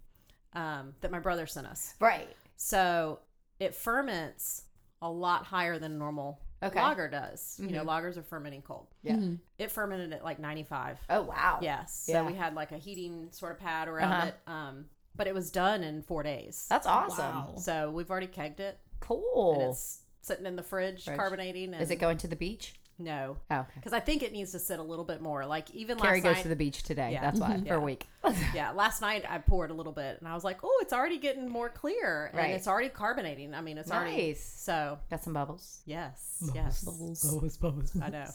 [0.53, 1.93] Um, that my brother sent us.
[1.99, 2.27] Right.
[2.57, 3.19] So
[3.59, 4.63] it ferments
[5.01, 6.81] a lot higher than normal Okay.
[6.81, 7.59] lager does.
[7.61, 7.87] You know, Mhm.
[7.87, 8.87] lagers are fermenting cold.
[9.03, 9.13] Yeah.
[9.15, 9.39] Mhm.
[9.59, 10.99] It fermented at like 95.
[11.09, 11.59] Oh wow.
[11.61, 11.93] Yes.
[11.93, 14.25] So we had like a heating sort of pad around Uh-huh.
[14.27, 14.35] it.
[14.47, 16.65] Um, but it was done in four days.
[16.69, 17.25] That's awesome.
[17.25, 17.55] Wow.
[17.57, 18.79] So we've already kegged it.
[18.99, 19.53] Cool.
[19.59, 21.17] And it's sitting in the fridge, Fridge.
[21.17, 21.73] carbonating.
[21.73, 22.75] And Is it going to the beach?
[22.99, 23.69] No, Oh, okay.
[23.75, 25.45] because I think it needs to sit a little bit more.
[25.45, 26.07] Like even last night.
[26.09, 26.41] Carrie last goes night.
[26.43, 27.11] to the beach today.
[27.11, 27.21] Yeah.
[27.21, 28.07] That's why for a week.
[28.55, 31.19] yeah, last night I poured a little bit, and I was like, "Oh, it's already
[31.19, 32.51] getting more clear, and Right.
[32.55, 33.53] it's already carbonating.
[33.53, 34.43] I mean, it's already nice.
[34.43, 35.81] so Got some bubbles.
[35.85, 37.95] yes, yes, Bubbles, Bubbles.
[38.01, 38.25] I know.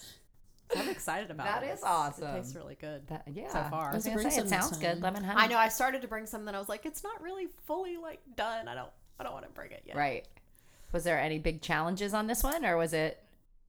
[0.76, 1.66] I'm excited about That it.
[1.72, 2.28] is It's- awesome.
[2.28, 3.06] It tastes really good.
[3.08, 3.48] That, yeah.
[3.48, 3.90] So far.
[3.90, 5.00] I was Let's gonna say it sounds good.
[5.02, 5.40] Lemon honey.
[5.40, 5.58] I know.
[5.58, 8.68] I started to bring some, then I was like, it's not really fully like done.
[8.68, 8.90] I don't.
[9.20, 9.96] I don't want to bring it yet.
[9.96, 10.26] Right.
[10.92, 13.22] Was there any big challenges on this one, or was it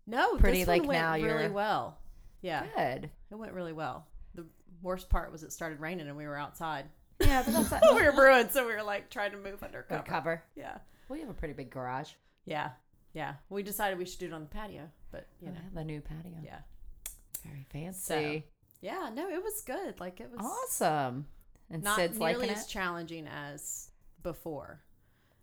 [0.08, 1.98] No, Pretty, this one like, went now really you're- well.
[2.42, 3.10] Yeah, good?
[3.32, 4.08] it went really well.
[4.36, 4.46] The
[4.82, 6.86] worst part was it started raining and we were outside.
[7.20, 10.02] Yeah, but that's we were brewing, so we were like trying to move under cover.
[10.02, 10.44] Good cover.
[10.56, 12.12] Yeah, We have a pretty big garage.
[12.46, 12.72] yeah,
[13.14, 13.36] yeah.
[13.50, 16.34] We decided we should do it on the patio, but you know, the new patio.
[16.44, 16.60] yeah.
[17.44, 18.46] Very fancy.
[18.82, 20.00] Yeah, no, it was good.
[20.00, 20.40] Like it was.
[20.42, 21.26] Awesome.
[21.70, 23.90] And Not Sid's nearly as it challenging as
[24.22, 24.82] before.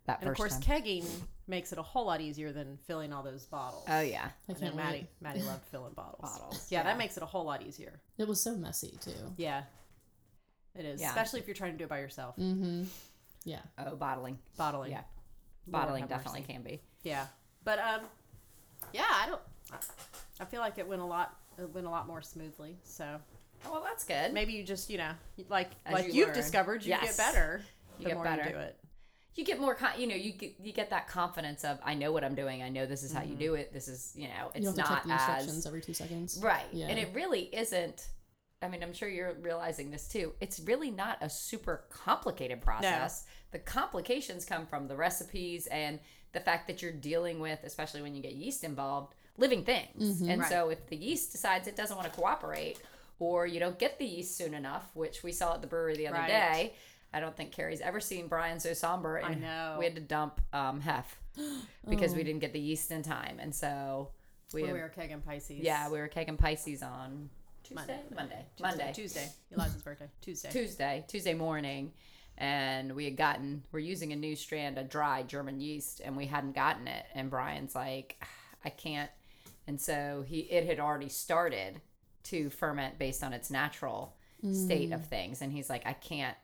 [0.05, 0.81] that And of course, time.
[0.83, 1.05] kegging
[1.47, 3.83] makes it a whole lot easier than filling all those bottles.
[3.89, 4.97] Oh yeah, I I know can't Maddie.
[4.99, 5.07] wait.
[5.19, 6.21] Maddie loved filling bottles.
[6.39, 6.83] Bottles, Yeah, yeah.
[6.83, 7.99] that makes it a whole lot easier.
[8.17, 9.11] It was so messy too.
[9.37, 9.63] Yeah,
[10.75, 11.01] it is.
[11.01, 11.09] Yeah.
[11.09, 12.35] Especially if you're trying to do it by yourself.
[12.37, 12.83] Mm-hmm.
[13.43, 13.59] Yeah.
[13.79, 14.91] oh bottling, Bottling.
[14.91, 15.01] Yeah.
[15.67, 16.53] Lord bottling definitely mercy.
[16.53, 16.81] can be.
[17.03, 17.25] Yeah,
[17.63, 18.01] but um,
[18.93, 19.41] yeah, I don't.
[20.39, 21.35] I feel like it went a lot.
[21.57, 22.77] It went a lot more smoothly.
[22.83, 23.17] So
[23.65, 24.33] Oh, well, that's good.
[24.33, 25.11] maybe you just you know
[25.49, 26.35] like As like you you've learn.
[26.35, 27.15] discovered you Yes.
[27.15, 27.61] get better
[27.99, 28.43] You the get more better.
[28.43, 28.77] you do it.
[29.35, 32.11] you get more con- you know you get you get that confidence of i know
[32.11, 33.37] what i'm doing i know this is how you mm-hmm.
[33.39, 35.65] do it this is you know You it's don't have to check the instructions as
[35.67, 36.39] every two seconds.
[36.41, 36.87] right Yeah.
[36.87, 38.07] and it really isn't
[38.63, 43.25] i mean i'm sure you're realizing this too it's really not a super complicated process
[43.51, 45.99] the complications come from the recipes and
[46.33, 50.29] the fact that you're dealing with especially when you get yeast involved living things Mm-hmm.
[50.29, 50.49] and Right.
[50.49, 52.79] so if the yeast decides it doesn't want to cooperate
[53.19, 56.07] or you don't get the yeast soon enough which we saw at the brewery the
[56.07, 56.27] other Right.
[56.27, 56.73] day
[57.13, 59.21] I don't think Carrie's ever seen Brian so somber.
[59.21, 59.75] I know.
[59.77, 61.19] We had to dump um, Hef
[61.89, 62.15] because Oh.
[62.15, 64.11] we didn't get the yeast in time, and so
[64.53, 65.59] we, When we were kegging Pisces.
[65.59, 67.29] yeah we were kegging Pisces on
[67.63, 68.15] Tuesday, Monday.
[68.15, 68.63] Monday, Tuesday.
[68.63, 69.27] Monday, Tuesday.
[69.53, 70.07] Eliza's birthday.
[70.21, 70.49] Tuesday.
[70.51, 71.91] Tuesday, Tuesday morning,
[72.37, 76.27] and we had gotten we're using a new strand of dry German yeast, and we
[76.27, 78.27] hadn't gotten it, and Brian's like, "Ah,
[78.63, 79.09] I can't,
[79.71, 81.79] and so he it had already started
[82.23, 84.15] to ferment based on its natural
[84.51, 86.35] state of things, and he's like, I can't,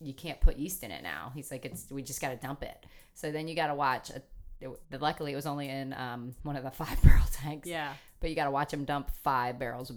[0.00, 1.32] you can't put yeast in it now.
[1.34, 2.86] He's like, it's we just got to dump it.
[3.14, 4.10] So then you got to watch.
[4.10, 4.22] A,
[4.60, 7.66] it, luckily, it was only in um, one of the five barrel tanks.
[7.68, 7.92] Yeah.
[8.20, 9.96] But you got to watch him dump five barrels of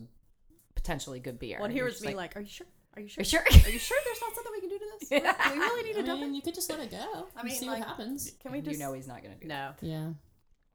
[0.75, 1.57] potentially good beer.
[1.59, 2.67] Well, And here was me like, "Are you sure?
[2.95, 3.21] Are you Are sure?
[3.23, 3.41] you sure?
[3.65, 5.09] Are you sure there's not something we can do to this?
[5.09, 6.35] Do we really need I to dump mean, it?
[6.35, 6.97] you could just let it go.
[7.35, 8.31] I and mean, see like- what happens.
[8.41, 8.77] Can we just?
[8.79, 9.81] you know he's not going to do that.
[9.81, 9.87] no.
[9.89, 10.09] Yeah.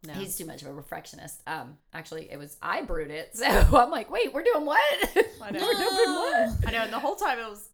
[0.06, 0.12] No.
[0.14, 1.42] He's too much of a perfectionist.
[1.46, 4.80] Um, actually, it was I brewed it, so I'm like, wait, we're doing what?
[5.42, 5.60] I know.
[5.60, 6.50] we're doing what?
[6.68, 6.82] I know.
[6.82, 7.68] And the whole time it was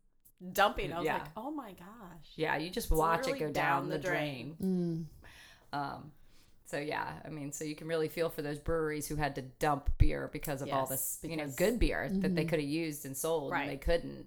[0.52, 0.92] dumping.
[0.92, 1.14] I was Yeah.
[1.14, 2.28] like, oh my gosh.
[2.36, 4.56] Yeah, you just watch it go down, down the the drain.
[5.72, 5.78] Mm.
[5.78, 6.12] Um,
[6.66, 9.42] so yeah, I mean, so you can really feel for those breweries who had to
[9.42, 13.04] dump beer because of all this, you know, good beer that they could have used
[13.04, 13.62] and sold, Right.
[13.62, 14.26] and they couldn't.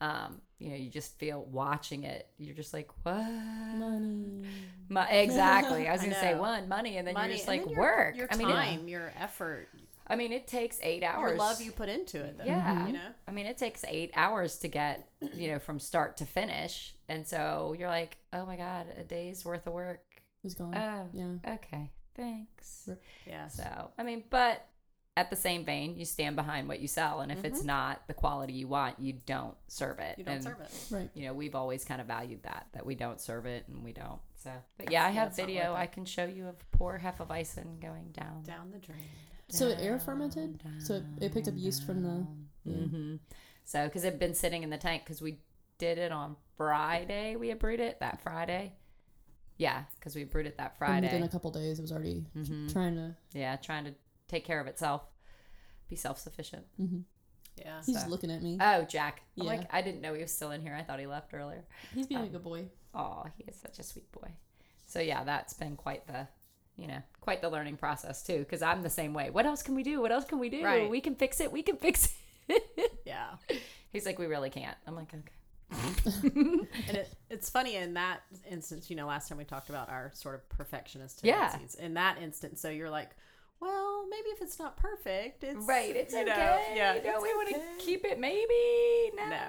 [0.00, 2.28] Um, you know, you just feel watching it.
[2.38, 3.14] You're just like, what?
[3.20, 4.44] Money.
[4.88, 5.88] Mo- exactly.
[5.88, 7.80] I was I gonna say one money, and then Money you're just and like your-
[7.80, 8.16] work.
[8.16, 9.68] Your I mean, time, your effort,
[10.06, 11.30] I mean, it takes eight hours.
[11.30, 12.38] your love you put into it.
[12.38, 12.86] Though, Yeah.
[12.86, 13.08] You know.
[13.26, 16.94] I mean, it takes eight hours to get, you know, from start to finish.
[17.08, 20.00] And so you're like, oh my God, a day's worth of work.
[20.42, 20.74] Who's gone?
[20.76, 21.54] Oh, yeah.
[21.54, 21.90] okay.
[22.14, 22.88] Thanks.
[23.26, 23.48] Yeah.
[23.48, 24.64] So, I mean, but
[25.16, 27.20] at the same vein, you stand behind what you sell.
[27.20, 30.18] And if it's not the quality you want, you don't serve it.
[30.18, 30.70] You don't and, serve it.
[30.90, 31.10] Right.
[31.14, 33.92] You know, we've always kind of valued that, that we don't serve it and we
[33.92, 34.20] don't.
[34.34, 35.74] So, but yeah, I have it's not video.
[35.74, 38.42] I can show you of poor Hefeweizen going down.
[38.42, 38.98] Down the drain.
[39.48, 40.60] So it air fermented.
[40.80, 42.26] So it, it picked up yeast from the.
[42.64, 42.86] Yeah.
[42.86, 43.14] hmm
[43.64, 45.38] So, because it had been sitting in the tank, because we
[45.78, 48.74] did it on Friday, we had brewed it that Friday.
[49.56, 51.06] Yeah, because we brewed it that Friday.
[51.06, 52.70] And within a couple days, it was already Mhm.
[52.70, 53.14] trying to.
[53.32, 53.94] Yeah, trying to
[54.28, 55.02] take care of itself,
[55.88, 56.64] be self sufficient.
[56.80, 57.00] Mm-hmm.
[57.58, 57.80] Yeah.
[57.86, 58.58] He's So- looking at me.
[58.60, 59.22] Oh, Jack.
[59.38, 59.50] I'm Yeah.
[59.52, 60.74] like, I didn't know he was still in here.
[60.74, 61.64] I thought he left earlier.
[61.94, 62.66] He's being a um, good boy.
[62.94, 64.28] Oh, he is such a sweet boy.
[64.86, 66.28] So, yeah, that's been quite the.
[66.78, 69.30] You know, quite the learning process too, because I'm the same way.
[69.30, 70.02] What else can we do?
[70.02, 70.62] What else can we do?
[70.62, 70.90] Right.
[70.90, 71.50] We can fix it.
[71.50, 72.12] We can fix
[72.50, 72.62] it.
[73.06, 73.36] Yeah.
[73.94, 74.76] He's like, we really can't.
[74.86, 75.32] I'm like, okay.
[76.88, 80.10] And it, it's funny in that instance, you know, last time we talked about our
[80.14, 81.48] sort of perfectionist Yeah.
[81.48, 81.80] tendencies.
[81.80, 83.10] In that instance, so you're like,
[83.60, 86.30] well, maybe if it's not perfect, it's Right, it's you okay.
[86.30, 89.16] know, yeah, you know, it's we want to keep it maybe.
[89.16, 89.28] No.
[89.28, 89.40] No.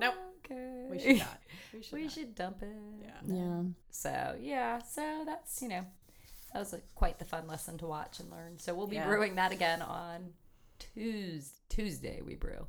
[0.00, 0.14] Nope.
[0.44, 0.86] Okay.
[0.90, 1.38] We should not.
[1.74, 1.92] We should.
[1.92, 2.12] we not.
[2.12, 2.76] should dump it.
[3.02, 3.34] Yeah.
[3.34, 3.62] Yeah.
[3.90, 5.84] So, yeah, so that's, you know,
[6.52, 8.58] that was a, quite the fun lesson to watch and learn.
[8.58, 9.06] So, we'll be Yeah.
[9.06, 10.30] brewing that again on
[10.78, 11.58] Tuesday.
[11.68, 12.66] Tuesday, we brew.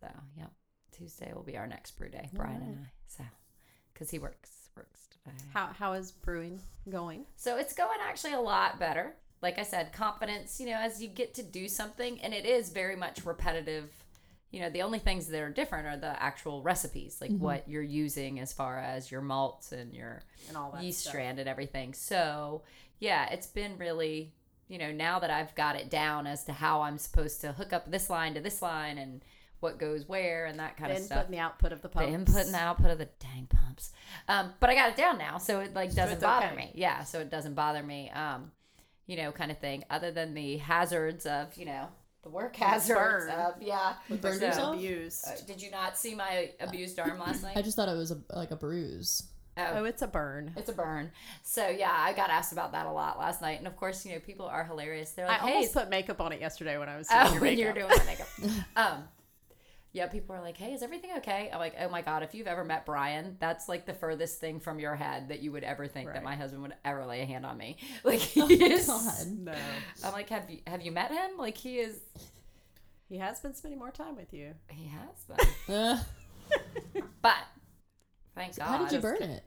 [0.00, 0.46] So, yeah,
[0.92, 2.88] Tuesday will be our next brew day, Brian and I.
[3.08, 3.24] So,
[3.92, 5.36] because he works, works today.
[5.52, 7.26] How how is brewing going?
[7.36, 9.14] So it's going actually a lot better.
[9.42, 12.70] Like I said, confidence, you know, as you get to do something, and it is
[12.70, 13.90] very much repetitive.
[14.52, 17.82] You know, the only things that are different are the actual recipes, like what you're
[17.82, 21.12] using as far as your malts and your And all that yeast stuff.
[21.12, 21.94] strand and everything.
[21.94, 22.62] So,
[23.00, 24.34] yeah, it's been really,
[24.68, 27.72] you know, now that I've got it down as to how I'm supposed to hook
[27.72, 29.22] up this line to this line and
[29.60, 32.08] what goes where and that kind The of input stuff the output of the pumps.
[32.08, 33.90] the input and the output of the dang pumps.
[34.28, 36.56] Um, but I got it down now, so it like doesn't it's bother okay.
[36.56, 36.72] me.
[36.74, 38.10] Yeah, so it doesn't bother me.
[38.10, 38.50] Um,
[39.06, 39.84] you know, kind of thing.
[39.90, 41.88] Other than the hazards of you know
[42.22, 43.30] the work hazards burn.
[43.30, 43.94] of yeah.
[44.08, 45.24] You burned So- abused.
[45.26, 47.56] Uh, did you not see my abused arm last night?
[47.56, 49.24] I just thought it was a, like a bruise.
[49.58, 50.52] oh, it's a burn.
[50.56, 51.10] It's a burn.
[51.42, 54.12] So yeah, I got asked about that a lot last night, and of course, you
[54.12, 55.10] know, people are hilarious.
[55.10, 57.32] They're I like, "Hey, almost put makeup on it yesterday when I was doing Oh,
[57.32, 57.88] your when you were makeup.
[57.90, 58.66] doing my makeup.
[58.76, 59.04] um,
[59.94, 62.46] Yeah, people are like, "Hey, is everything okay?" I'm like, "Oh my god, if you've
[62.46, 65.86] ever met Brian, that's like the furthest thing from your head that you would ever
[65.86, 68.66] think that my husband would ever lay a hand on me." Like oh he Oh
[68.66, 68.86] is.
[68.86, 69.26] God.
[69.38, 69.54] No.
[70.04, 71.32] I'm like, "Have you have you met him?
[71.36, 72.00] Like he is.
[73.08, 74.54] He has been spending more time with you.
[74.70, 75.24] He has
[75.68, 75.98] been,
[77.22, 77.36] but
[78.34, 79.42] thank God." how did you burn it?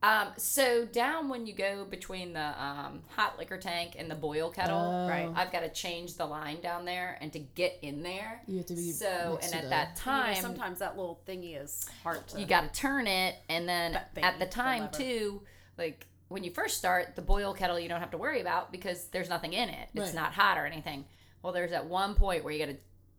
[0.00, 4.48] Um, so down when you go between the um, hot liquor tank and the boil
[4.48, 5.08] kettle, Oh.
[5.08, 5.28] right.
[5.34, 8.66] I've got to change the line down there, and to get in there, You have
[8.66, 11.88] to be so and at the- that You know, time, sometimes that little thingy is
[12.04, 12.40] hard to.
[12.40, 14.92] you got to turn it and then That at the the time lever.
[14.98, 15.42] too
[15.76, 19.06] like when you first start the boil kettle you don't have to worry about because
[19.08, 20.14] there's nothing in it it's Right.
[20.14, 21.06] not hot or anything
[21.42, 22.78] well there's at one point where you got to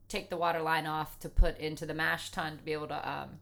[0.10, 3.10] take the water line off to put into the mash tun to be able to
[3.10, 3.40] um,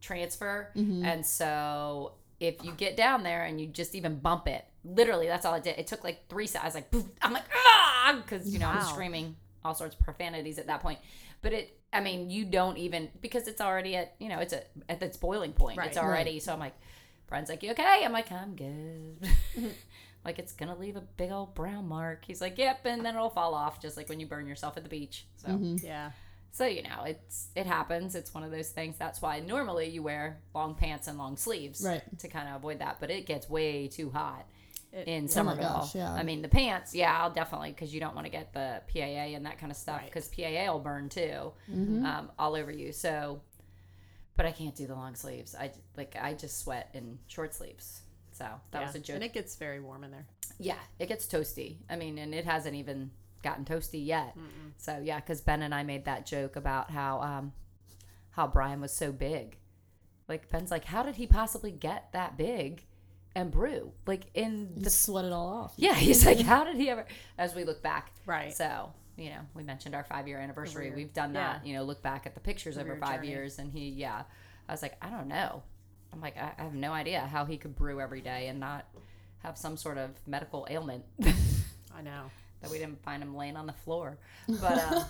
[0.00, 1.04] transfer Mm-hmm.
[1.04, 5.44] and so if you get down there and you just even bump it literally that's
[5.44, 5.78] all it did.
[5.78, 8.20] It took like three seconds like poof, i'm like ah!
[8.22, 10.98] Because you know i'm screaming all sorts of profanities at that point.
[11.42, 14.68] But it i mean you don't even because it's already at you know it's at,
[14.88, 15.78] at its boiling point.
[15.78, 15.88] Right.
[15.88, 16.04] it's Right.
[16.04, 16.74] already so i'm like
[17.26, 18.02] brian's like you okay?
[18.04, 19.18] I'm like i'm good.
[20.24, 22.24] Like it's gonna leave a big old brown mark.
[22.24, 24.82] He's like yep and then it'll fall off just like when you burn yourself at
[24.82, 25.48] the beach so.
[25.48, 25.86] Mm-hmm.
[25.86, 26.10] Yeah.
[26.56, 30.02] So you know it's it happens it's one of those things that's why normally you
[30.02, 32.02] wear long pants and long sleeves Right.
[32.20, 34.44] to kind of avoid that but it gets way too hot
[34.92, 35.62] It- in Oh my Somerville.
[35.80, 36.12] gosh, yeah.
[36.12, 39.34] I mean, the pants, yeah, I'll definitely because you don't want to get the PAA
[39.36, 40.06] and that kind of stuff Right.
[40.10, 42.06] because PAA will burn too, Mm-hmm.
[42.06, 42.92] um, all over you.
[42.92, 43.42] So,
[44.36, 45.54] but I can't do the long sleeves.
[45.54, 48.00] I like I just sweat in short sleeves.
[48.32, 48.86] So that yeah.
[48.86, 49.16] was a joke.
[49.16, 50.26] And it gets very warm in there.
[50.58, 51.76] yeah, it gets toasty.
[51.90, 53.10] I mean, and it hasn't even
[53.42, 54.36] gotten toasty yet.
[54.76, 57.52] So yeah, because Ben and I made that joke about how um,
[58.30, 59.56] how Brian was so big.
[60.28, 62.84] Like Ben's like, how did he possibly get that big
[63.34, 63.92] and brew?
[64.06, 65.74] Like in You the sweat it all off.
[65.76, 67.06] yeah, he's like, how did he ever?
[67.38, 68.52] As we look back, Right.
[68.56, 70.92] So you know, we mentioned our five year anniversary.
[70.94, 71.62] We've done that.
[71.64, 71.68] yeah.
[71.70, 73.28] You know, look back at the pictures over five journey.
[73.28, 74.24] years, and he, yeah,
[74.68, 75.62] I was like, I don't know.
[76.12, 78.86] I'm like, I, I have no idea how he could brew every day and not
[79.38, 81.04] have some sort of medical ailment
[81.96, 82.30] I know.
[82.60, 84.18] That we didn't find him laying on the floor.
[84.48, 85.04] But uh,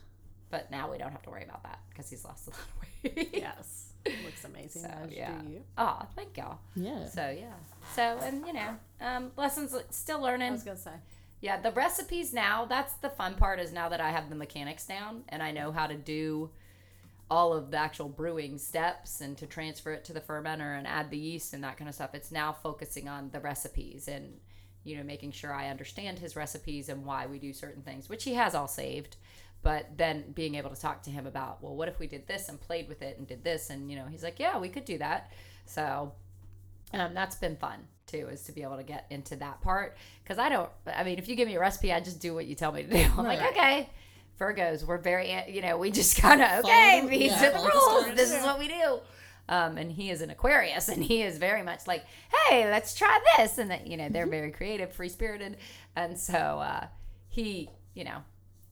[0.50, 3.16] but now we don't have to worry about that because he's lost a lot of
[3.16, 3.28] weight.
[3.32, 3.88] Yes.
[4.04, 4.82] Looks amazing.
[4.82, 5.30] So, yeah.
[5.40, 5.62] do you.
[5.78, 6.58] Oh, thank y'all.
[6.74, 7.08] Yeah.
[7.08, 7.54] So yeah.
[7.94, 10.48] So and you know, um, lessons still learning.
[10.48, 10.92] I was gonna say.
[11.40, 14.86] Yeah, the recipes now, that's the fun part is now that I have the mechanics
[14.86, 16.50] down and I know how to do
[17.28, 21.10] all of the actual brewing steps and to transfer it to the fermenter and add
[21.10, 22.14] the yeast and that kind of stuff.
[22.14, 24.34] It's now focusing on the recipes and
[24.84, 28.24] you know making sure I understand his recipes and why we do certain things, which
[28.24, 29.16] he has all saved.
[29.62, 32.48] But then being able to talk to him about, well, what if we did this
[32.48, 34.84] and played with it and did this and you know, he's like, "Yeah, we could
[34.84, 35.30] do that."
[35.66, 36.12] So,
[36.92, 39.96] um, that's been fun too, is to be able to get into that part.
[40.22, 42.46] Because I don't, I mean, if you give me a recipe, I just do what
[42.46, 43.04] you tell me to do.
[43.16, 43.88] I'm like, okay.
[44.40, 47.70] Virgos, we're very, you know, we just kind of, okay, the- these yeah, are the
[47.72, 48.16] rules.
[48.16, 48.98] This is what we do.
[49.52, 52.04] Um, and he is an Aquarius, and he is very much like,
[52.48, 53.58] hey, let's try this.
[53.58, 54.12] And that, you know, Mm-hmm.
[54.14, 55.58] they're very creative, free spirited.
[55.94, 56.86] And so uh,
[57.28, 58.18] he, you know,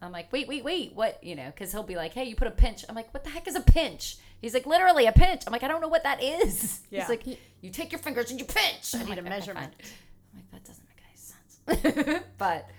[0.03, 1.23] I'm like, wait, wait, wait, what?
[1.23, 2.85] You know, because he'll be like, hey, you put a pinch.
[2.89, 4.17] I'm like, what the heck is a pinch?
[4.41, 5.43] He's like, literally a pinch.
[5.47, 6.81] I'm like, I don't know what that is.
[6.91, 7.01] Yeah.
[7.01, 7.27] He's like,
[7.61, 8.95] you take your fingers and you pinch.
[8.95, 9.75] I need like, a "Okay, measurement.
[9.79, 9.93] fine."
[10.33, 12.25] I'm like, that doesn't make any sense.
[12.39, 12.71] but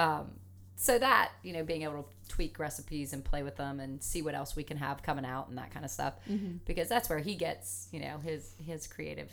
[0.00, 0.30] um,
[0.76, 2.08] so that, you know, being able to
[2.38, 5.48] tweak recipes and play with them and see what else we can have coming out
[5.48, 6.14] and that kind of stuff.
[6.66, 9.28] Because that's where he gets, you know, his his creative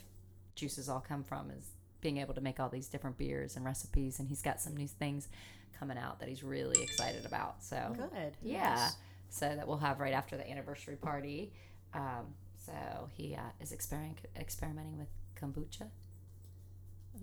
[0.56, 1.68] juices all come from is
[2.02, 4.88] being able to make all these different beers and recipes and he's got some new
[4.88, 5.28] things
[5.78, 7.64] coming out that he's really excited about.
[7.64, 8.38] So Good.
[8.42, 8.90] yeah.
[9.30, 11.52] So that we'll have right after the anniversary party.
[11.94, 12.34] Um,
[12.66, 12.74] so
[13.14, 15.90] he uh, is experiment, experimenting with kombucha.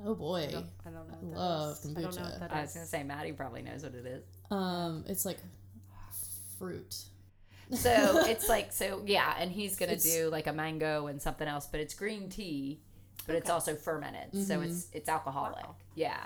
[0.04, 0.46] Oh boy.
[0.48, 1.16] I don't, I don't know.
[1.20, 1.84] What that Love is.
[1.84, 2.30] I don't know kombucha.
[2.30, 4.22] what that I was going to say, Maddie probably knows what it is.
[4.52, 5.38] Um, it's like
[6.62, 6.94] fruit.
[7.74, 11.20] So it's like, so yeah, and he's going to It's- do like a mango and
[11.20, 12.80] something else, but it's green tea,
[13.26, 14.46] but it's also fermented.
[14.46, 15.64] So it's it's alcoholic.
[15.64, 15.76] Wow.
[15.94, 16.18] Yeah.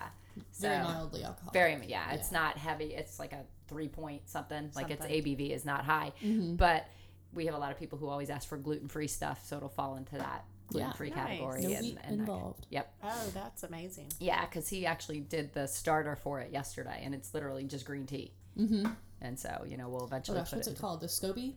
[0.52, 1.52] So Very mildly alcoholic.
[1.54, 2.86] Very, yeah, it's not heavy.
[2.94, 4.70] It's like a three point something.
[4.74, 6.56] Like its ABV is not high, Mhm.
[6.56, 6.86] but
[7.32, 9.68] we have a lot of people who always ask for gluten free stuff, so it'll
[9.68, 11.18] fall into that gluten free Nice.
[11.18, 11.62] category.
[11.62, 12.66] No and, wheat and that- involved.
[12.70, 12.92] yep.
[13.04, 14.08] Oh, that's amazing.
[14.18, 18.04] Yeah, because he actually did the starter for it yesterday, and it's literally just green
[18.06, 18.32] tea.
[18.58, 18.86] Mm-hmm.
[19.20, 20.38] And so, you know, we'll eventually.
[20.38, 20.72] Oh eventually gosh, put what's it.
[20.72, 21.00] it called?
[21.00, 21.54] The SCOBY?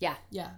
[0.00, 0.16] Yeah.
[0.30, 0.50] Yeah.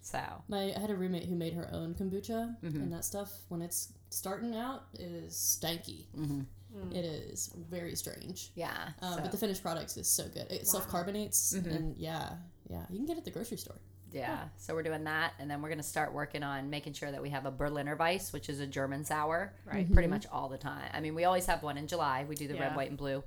[0.00, 2.74] So, My I had a roommate who made her own kombucha, Mhm.
[2.76, 6.06] and that stuff when it's starting out is stanky.
[6.16, 6.46] mhm.
[6.92, 8.50] It is very strange.
[8.54, 8.90] yeah.
[9.00, 10.50] Um, so, But the finished product is so good.
[10.50, 10.72] It Wow.
[10.72, 11.74] self carbonates, Mhm.
[11.74, 12.36] and yeah,
[12.68, 13.76] yeah, you can get it at the grocery store.
[14.12, 14.48] yeah.
[14.58, 17.30] So we're doing that, and then we're gonna start working on making sure that we
[17.30, 19.90] have a Berliner Weiss, which is a German sour, Right.
[19.92, 20.88] pretty much all the time.
[20.92, 22.24] I mean, we always have one in July.
[22.24, 23.24] We do the red, white, and blue.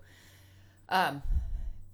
[0.90, 1.22] Um,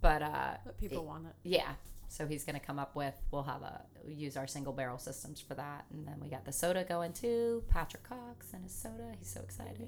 [0.04, 1.34] but uh, But people want it.
[1.44, 1.72] yeah.
[2.10, 3.16] So he's going to come up with.
[3.32, 6.52] We'll have a use our single barrel systems for that, and then we got the
[6.52, 7.64] soda going too.
[7.70, 9.12] Patrick Cox and his soda.
[9.18, 9.82] He's so excited.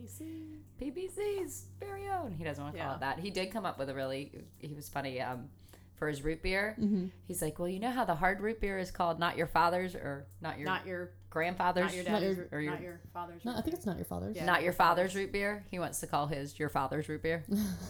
[0.82, 2.32] PBC's very own.
[2.36, 3.20] He doesn't want to call it that.
[3.20, 4.32] He did come up with a really.
[4.59, 5.22] He was funny.
[5.22, 5.49] Um,
[5.97, 7.05] for his root beer, Mm-hmm.
[7.28, 9.95] he's like, "Well, you know how the hard root beer is called not your father's
[9.95, 12.82] or not your Not your grandfather's, not your Not your- or or your, your- not
[12.82, 13.45] your father's.
[13.45, 13.76] No, I think beer.
[13.76, 14.36] it's not your father's.
[14.36, 14.45] Yeah.
[14.45, 17.45] not your father's root beer." He wants to call his your father's root beer.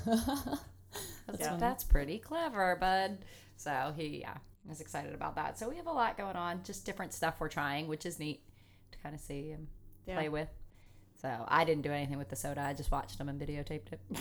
[1.28, 1.58] That's, Yeah.
[1.58, 3.18] that's pretty clever, bud.
[3.58, 4.38] So he, yeah,
[4.72, 5.58] is excited about that.
[5.58, 8.42] So we have a lot going on, just different stuff we're trying, which is neat
[8.92, 9.68] to kind of see and
[10.06, 10.16] Yeah.
[10.16, 10.50] play with.
[11.22, 12.62] So I didn't do anything with the soda.
[12.62, 14.00] I just watched them and videotaped it.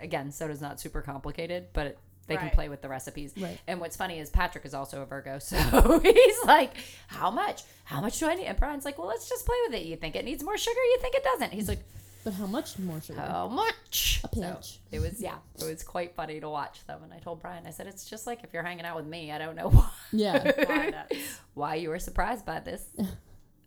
[0.00, 3.32] Again, soda's not super complicated, but it, they can play with the recipes.
[3.38, 3.58] Right.
[3.66, 5.56] And what's funny is Patrick is also a Virgo, so
[6.00, 6.74] he's like,
[7.06, 7.62] "How much?
[7.84, 9.86] How much do I need?" And Brian's like, "Well, let's just play with it.
[9.86, 10.78] You think it needs more sugar?
[10.78, 11.80] You think it doesn't?" He's like,
[12.28, 13.20] But how much more sugar?
[13.20, 14.80] "How much?" A So pinch.
[14.90, 17.02] it was yeah, it was quite funny to watch them.
[17.02, 19.32] And I told Brian, I said, "It's just like if you're hanging out with me.
[19.32, 20.42] I don't know why, Yeah.
[20.66, 22.84] Why that's- why you were surprised by this."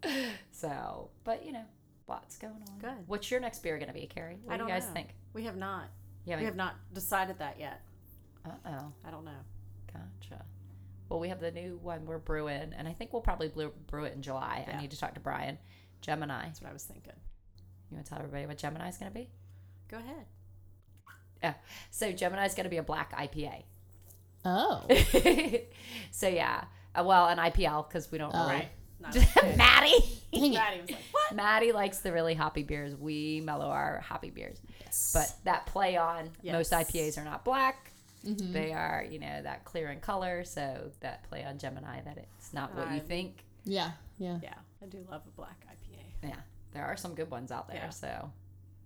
[0.52, 1.64] so, but you know,
[2.08, 2.80] lots going on.
[2.80, 3.08] Good.
[3.08, 4.38] What's your next beer gonna be, Carrie?
[4.44, 4.94] What I do you don't guys know.
[4.94, 5.16] think?
[5.34, 5.86] we have not.
[6.26, 7.82] Yeah, We have not decided that yet.
[8.46, 8.92] Uh oh.
[9.04, 9.32] I don't know.
[9.92, 10.44] Gotcha.
[11.10, 14.06] Well, we have the new one we're brewing, and I think we'll probably brew, brew
[14.06, 14.66] it in July.
[14.72, 15.58] I need to talk to Brian.
[16.02, 16.46] Gemini.
[16.46, 17.14] That's what I was thinking.
[17.92, 19.30] You want to tell everybody what Gemini's going to be?
[19.90, 20.26] Go ahead.
[21.44, 21.54] Yeah.
[21.90, 23.64] So Gemini's going to be a black IPA.
[24.46, 24.86] Oh.
[26.12, 26.64] so yeah,
[26.96, 28.32] uh, well, an IPL because we don't.
[28.34, 28.48] Oh.
[28.50, 28.68] really-
[29.02, 29.16] Not
[29.58, 30.22] Maddie.
[30.32, 32.96] Maddie was like, "What?" Maddie likes the really hoppy beers.
[32.96, 35.10] We mellow our hoppy beers, Yes.
[35.12, 37.92] but that play on most IPAs are not black.
[38.24, 38.54] Mhm.
[38.54, 40.44] They are, you know, that clear in color.
[40.44, 43.44] So that play on Gemini that it's not what you think.
[43.66, 43.90] Yeah.
[44.20, 44.38] Yeah.
[44.44, 46.30] Yeah, I do love a black IPA.
[46.30, 46.36] Yeah,
[46.74, 47.78] there are some good ones out there.
[47.78, 47.90] Yeah.
[47.90, 48.32] So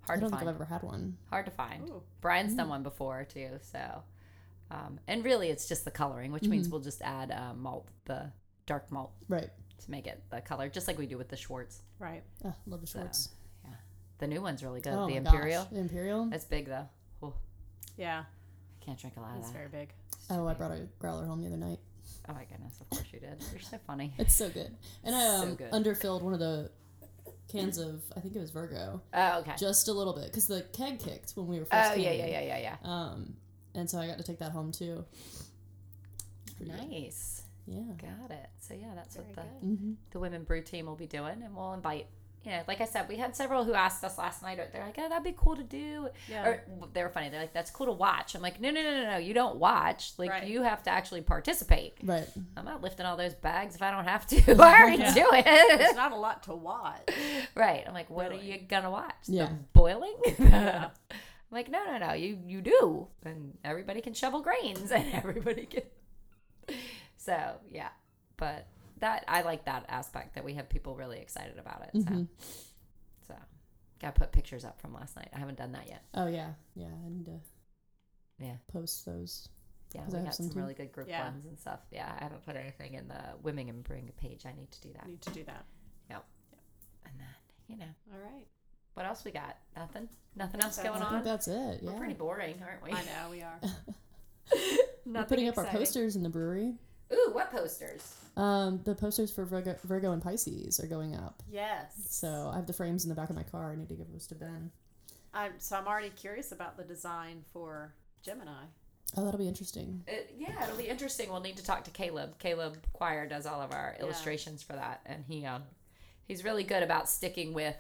[0.06, 0.50] hard to don't think find.
[0.50, 1.18] I've ever had one.
[1.30, 1.90] Hard to find.
[1.90, 2.02] Ooh.
[2.22, 3.50] Brian's done one before too.
[3.62, 4.04] So,
[4.72, 8.32] um, and really, it's just the coloring, which means we'll just add uh, malt, the
[8.66, 9.50] dark malt, Right.
[9.84, 11.82] to make it the color, just like we do with the Schwartz.
[12.00, 12.24] Right.
[12.44, 13.30] Oh, love the Schwartz.
[13.64, 13.72] Yeah.
[14.20, 14.94] The new one's really good.
[14.94, 15.64] oh the my Imperial.
[15.64, 15.72] Gosh.
[15.74, 16.30] The Imperial.
[16.32, 16.88] It's big though.
[17.22, 17.34] Oh,
[17.98, 19.90] Yeah, I can't drink a lot of it's very big.
[20.14, 21.80] It's too Oh, I brought a growler home the other night.
[22.28, 22.76] Oh my goodness!
[22.82, 23.36] Of course you did.
[23.52, 24.14] You're so funny.
[24.18, 24.76] It's so good.
[25.04, 25.72] And I So um, good.
[25.72, 26.72] underfilled one of the
[27.48, 29.54] cans of I think it was Virgo Oh okay.
[29.58, 31.92] just a little bit because the keg kicked when we were first.
[31.92, 32.76] Oh yeah, yeah, yeah, yeah, yeah.
[32.84, 33.36] Um,
[33.74, 35.06] and so I got to take that home too.
[36.48, 36.90] It's good.
[36.90, 37.44] Nice.
[37.68, 37.82] Yeah.
[37.98, 38.48] Got it.
[38.60, 39.70] So yeah, that's Very what the good.
[39.70, 39.92] Mm-hmm.
[40.12, 42.08] the women brew team will be doing, and we'll invite.
[42.46, 44.60] You know, like I said, we had several who asked us last night.
[44.72, 46.48] They're like, "Oh, that'd be cool to do." Yeah.
[46.48, 47.30] Or they were funny.
[47.30, 49.18] They're like, "That's cool to watch." I'm like, "No, no, no, no, no.
[49.18, 50.14] You don't watch.
[50.18, 50.48] Like, Right.
[50.48, 51.96] you have to actually participate.
[52.04, 52.28] Right.
[52.56, 54.36] I'm not lifting all those bags if I don't have to.
[54.62, 55.14] I already Yeah.
[55.16, 55.96] do There's it.
[55.96, 57.10] not a lot to watch.
[57.56, 57.84] right.
[57.88, 59.16] I'm like, what are you gonna watch?
[59.26, 59.48] Yeah.
[59.48, 60.16] The boiling.
[60.38, 60.90] Yeah.
[61.10, 62.14] I'm like, no, no, no.
[62.14, 65.84] You you do, and everybody can shovel grains, and everybody can.
[67.18, 67.38] So
[67.72, 67.90] yeah,
[68.38, 68.68] but
[69.00, 71.90] that I like that aspect that we have people really excited about it.
[72.04, 72.28] So, Mhm.
[73.28, 73.36] so
[74.00, 75.30] got to put pictures up from last night.
[75.34, 76.04] I haven't done that yet.
[76.14, 76.54] Oh yeah.
[76.76, 76.88] Yeah.
[77.06, 77.40] I need to.
[78.40, 78.58] Yeah.
[78.68, 79.50] Post those.
[79.94, 80.60] Yeah, 'Cause we I have got some some too.
[80.60, 81.24] really good group Yeah.
[81.26, 81.80] ones and stuff.
[81.92, 84.46] Yeah, I haven't put anything in the Women and Bring a page.
[84.46, 85.04] I need to do that.
[85.04, 85.66] I need to do that.
[86.10, 86.60] Yep, yep.
[87.06, 87.28] and then,
[87.68, 88.48] you know, All right.
[88.96, 89.58] what else we got?
[89.76, 90.10] Nothing?
[90.36, 91.12] Nothing else That's going I on?
[91.14, 91.82] think that's it.
[91.82, 91.92] Yeah.
[91.92, 92.92] We're pretty boring, aren't we?
[92.92, 93.60] I know we are.
[94.52, 96.78] We're Nothing putting up our posters in the brewery.
[97.14, 98.16] Ooh, what posters?
[98.36, 101.42] Um, the posters for Virgo, Virgo and Pisces are going up.
[101.50, 101.94] Yes.
[102.10, 103.72] So I have the frames in the back of my car.
[103.72, 104.72] I need to give those to Ben.
[105.34, 107.94] I'm so I'm already curious about the design for
[108.24, 108.64] Gemini.
[109.18, 110.04] Oh, that'll be interesting.
[110.08, 111.30] It, yeah, it'll be interesting.
[111.30, 112.38] We'll need to talk to Caleb.
[112.40, 114.06] Caleb Choir does all of our Yeah.
[114.06, 115.64] illustrations for that, and he um,
[116.28, 117.76] he's really good about sticking with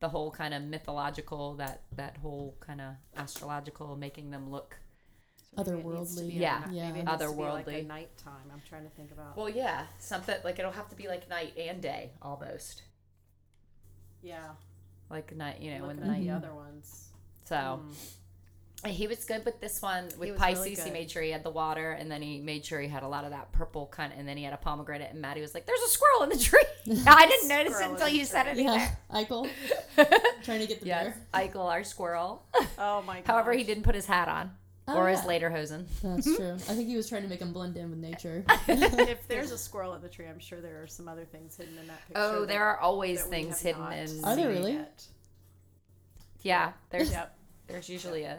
[0.00, 4.78] the whole kind of mythological that that whole kind of astrological, making them look.
[5.56, 6.38] Otherworldly.
[6.38, 6.68] Yeah.
[6.68, 6.86] a, Yeah.
[6.88, 7.80] Maybe it needs to be like Otherworldly.
[7.84, 8.50] a nighttime.
[8.52, 9.36] I'm trying to think about.
[9.36, 12.82] Well, yeah, something like it'll have to be like night and day almost,
[14.22, 14.50] yeah.
[15.10, 15.60] like night.
[15.60, 16.36] You know, when the at the Mhm.
[16.36, 17.08] other ones.
[17.44, 17.54] so.
[17.82, 17.94] Mm.
[18.84, 20.66] He was good with this one with was really Pisces.
[20.66, 20.92] he good.
[20.92, 23.24] made sure he had the water, and then he made sure he had a lot
[23.24, 24.12] of that purple kind.
[24.16, 25.10] and then he had a pomegranate.
[25.12, 26.62] And Maddie was like, "There's a squirrel in the tree."
[27.06, 28.58] I didn't notice it until the you said it.
[28.62, 29.48] Yeah, Eichel
[30.44, 31.48] trying to get the yes, bear.
[31.48, 32.44] Eichel, our squirrel.
[32.78, 33.26] Oh my god.
[33.26, 34.52] However, he didn't put his hat on
[34.88, 35.26] Oh, or his yeah.
[35.26, 35.84] lederhosen.
[36.02, 36.52] That's true.
[36.54, 38.44] I think he was trying to make him blend in with nature.
[38.68, 41.76] if there's a squirrel in the tree, I'm sure there are some other things hidden
[41.78, 42.22] in that picture.
[42.22, 44.24] Oh, that- there are always things hidden in.
[44.24, 44.74] Are there really?
[44.74, 45.04] yet.
[46.42, 47.36] Yeah, there's Yep.
[47.66, 48.38] there's usually a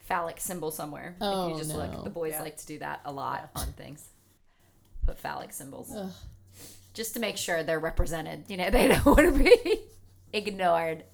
[0.00, 1.16] phallic symbol somewhere.
[1.20, 1.76] Oh, if Oh, you just no.
[1.76, 2.42] look, the boys Yeah.
[2.42, 4.04] like to do that a lot on things.
[5.06, 5.90] Put phallic symbols.
[5.94, 6.10] Ugh.
[6.94, 8.44] just to make sure they're represented.
[8.48, 9.80] You know, they don't want to be
[10.34, 11.04] ignored.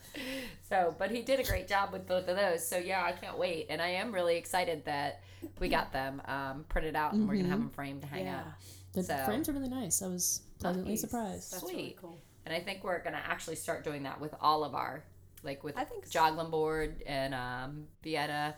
[0.68, 2.66] So, but he did a great job with both of those.
[2.66, 5.22] So yeah, I can't wait, and I am really excited that
[5.58, 8.40] we got them um, printed out, and we're gonna have them framed to hang Yeah.
[8.40, 8.46] up.
[8.92, 10.02] The So- frames are really nice.
[10.02, 11.00] I was pleasantly Nice.
[11.00, 11.52] surprised.
[11.52, 11.96] That's really Sweet.
[11.98, 12.20] cool.
[12.44, 15.04] And I think we're gonna actually start doing that with all of our,
[15.42, 16.10] like with I think so.
[16.10, 18.54] Joglin Board and um, Vieta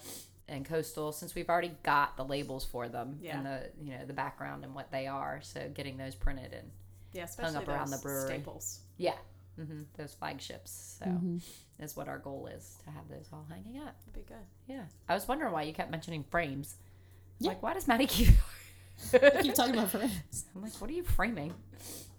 [0.49, 3.37] and Coastal, since we've already got the labels for them Yeah.
[3.37, 5.41] and the you know the background and what they are.
[5.43, 6.71] So getting those printed and
[7.13, 8.27] Yeah, especially up around the brewery.
[8.27, 8.81] staples.
[8.97, 9.17] yeah,
[9.59, 9.83] mm-hmm.
[9.97, 10.97] those flagships.
[10.99, 11.39] So Mm-hmm.
[11.83, 13.97] Is what our goal is to have those all hanging up.
[14.07, 14.45] That'd be good.
[14.67, 16.77] Yeah, I was wondering why you kept mentioning frames.
[17.39, 17.49] Yeah.
[17.51, 18.29] Like, why does Maddie keep?
[19.41, 20.45] Keep talking about frames.
[20.55, 21.55] I'm like, what are you framing?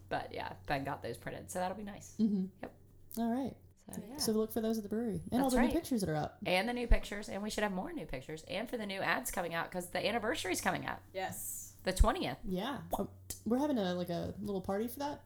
[0.09, 2.13] But yeah, Ben got those printed, so that'll be nice.
[2.19, 2.45] Mm-hmm.
[2.63, 2.71] Yep.
[3.19, 3.55] All right.
[3.93, 4.17] So yeah.
[4.17, 5.67] So look for those at the brewery and all the right.
[5.67, 6.37] new pictures that are up.
[6.45, 8.99] and the new pictures, and we should have more new pictures, and for the new
[8.99, 11.73] ads coming out because the anniversary is coming up, Yes.
[11.83, 12.37] the twentieth.
[12.45, 12.77] Yeah.
[12.97, 13.09] Oh,
[13.45, 15.21] we're having a like a little party for that.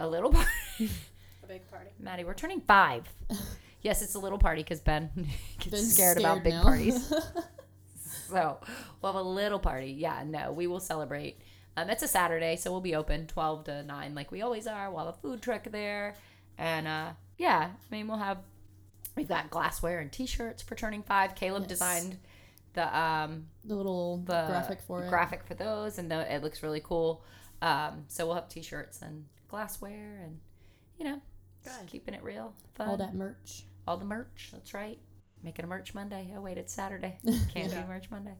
[0.00, 0.32] A little
[0.78, 0.90] party,
[1.44, 1.90] A big party.
[1.98, 2.24] Maddie.
[2.24, 3.04] We're turning five.
[3.82, 5.10] yes, it's a little party because Ben
[5.58, 6.62] gets Ben's scared, about big now.
[6.62, 7.12] parties.
[8.28, 8.58] So
[9.02, 9.92] we'll have a little party.
[9.92, 11.38] Yeah, no, we will celebrate.
[11.76, 14.90] Um, it's a Saturday, so we'll be open twelve to nine, like we always are.
[14.90, 16.14] We'll have a food truck there,
[16.56, 18.38] and uh, yeah, I mean we'll have
[19.14, 21.34] we've got glassware and T-shirts for turning five.
[21.34, 21.68] Caleb Yes.
[21.68, 22.18] designed
[22.72, 25.10] the um the little the graphic for it.
[25.10, 27.22] graphic for those, and the, it looks really cool.
[27.62, 30.38] Um, so we'll have T-shirts and glassware, and
[30.98, 31.20] you know,
[31.64, 31.86] Good.
[31.86, 32.88] keeping it real, fun.
[32.88, 33.64] all that merch.
[33.86, 34.50] All the merch.
[34.52, 34.98] That's right.
[35.42, 36.32] Making a merch Monday.
[36.36, 37.18] Oh wait, it's Saturday.
[37.52, 37.82] Can't Yeah.
[37.82, 38.34] do merch Monday.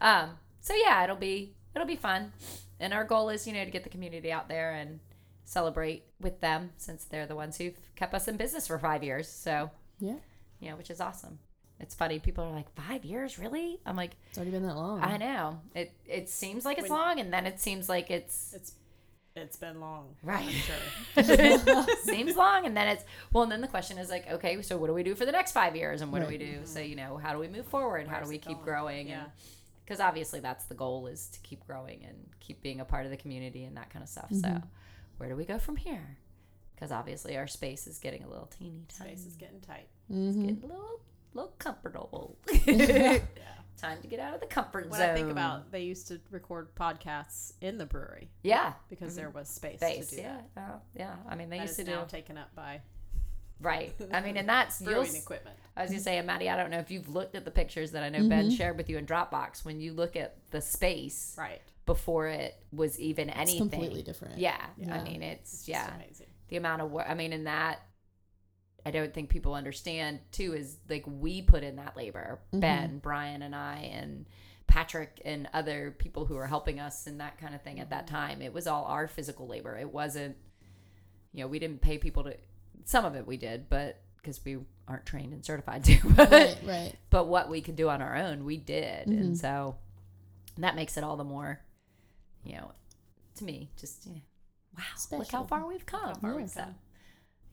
[0.00, 2.32] Um, so yeah, it'll be it'll be fun,
[2.80, 5.00] and our goal is you know to get the community out there and
[5.44, 9.28] celebrate with them since they're the ones who've kept us in business for five years.
[9.28, 9.70] So
[10.00, 10.16] Yeah.
[10.60, 11.38] you know, which is awesome.
[11.78, 12.18] It's funny.
[12.18, 13.78] People are like, five years, really?
[13.84, 15.02] I'm like, It's already been that long.
[15.02, 15.60] I know.
[15.74, 18.72] It it seems like it's When- long, and then it seems like it's It's
[19.36, 20.16] it's been long.
[20.22, 20.48] Right.
[20.48, 21.24] Sure.
[22.04, 24.86] seems long and then it's well and then the question is like okay so what
[24.88, 26.38] do we do for the next five years and what Right.
[26.38, 28.58] do we do so you know how do we move forward how do we keep
[28.58, 28.64] going?
[28.64, 29.24] growing Yeah.
[29.84, 33.10] because obviously that's the goal is to keep growing and keep being a part of
[33.10, 34.60] the community and that kind of stuff so
[35.18, 36.16] where do we go from here
[36.74, 39.88] because obviously our space is getting a little teeny tiny Space is getting tight.
[40.12, 40.40] Mm-hmm.
[40.46, 41.00] getting a little
[41.34, 43.18] little comfortable Yeah.
[43.88, 46.20] time to get out of the comfort When zone I think about, they used to
[46.30, 50.60] record podcasts in the brewery yeah because there was space, space to do yeah that.
[50.60, 52.80] uh, yeah i mean they That used is to do now taken up by
[53.60, 55.56] right i mean and that's you'll brewing equipment.
[55.78, 57.90] I was gonna say, and Maddie, I don't know if you've looked at the pictures
[57.92, 58.54] that I know Ben Mm-hmm.
[58.56, 59.62] shared with you in Dropbox.
[59.62, 61.60] When you look at the space Right.
[61.84, 64.38] before it was even It's anything, completely different.
[64.38, 64.94] yeah, yeah.
[64.94, 66.28] I mean, It's it's yeah, amazing.
[66.48, 67.04] the amount of work.
[67.06, 67.82] I mean, in that,
[68.86, 70.54] I don't think people understand too.
[70.54, 72.60] Is like we put in that labor, Mm-hmm.
[72.60, 74.26] Ben, Brian, and I, and
[74.66, 78.06] Patrick, and other people who are helping us and that kind of thing at that
[78.06, 78.14] Mm-hmm.
[78.16, 78.42] time.
[78.42, 79.76] It was all our physical labor.
[79.76, 80.36] It wasn't,
[81.32, 82.36] you know, we didn't pay people to.
[82.84, 84.58] Some of it we did, but because we
[84.88, 85.98] aren't trained and certified to.
[86.16, 86.92] But Right, right.
[87.10, 89.18] but what we could do on our own, we did, Mm-hmm.
[89.20, 89.76] and so
[90.58, 91.60] that makes it all the more,
[92.44, 92.70] you know,
[93.36, 94.20] to me, just you know,
[94.78, 96.36] wow, look how far we've come, far Yeah.
[96.36, 96.74] we've so, come.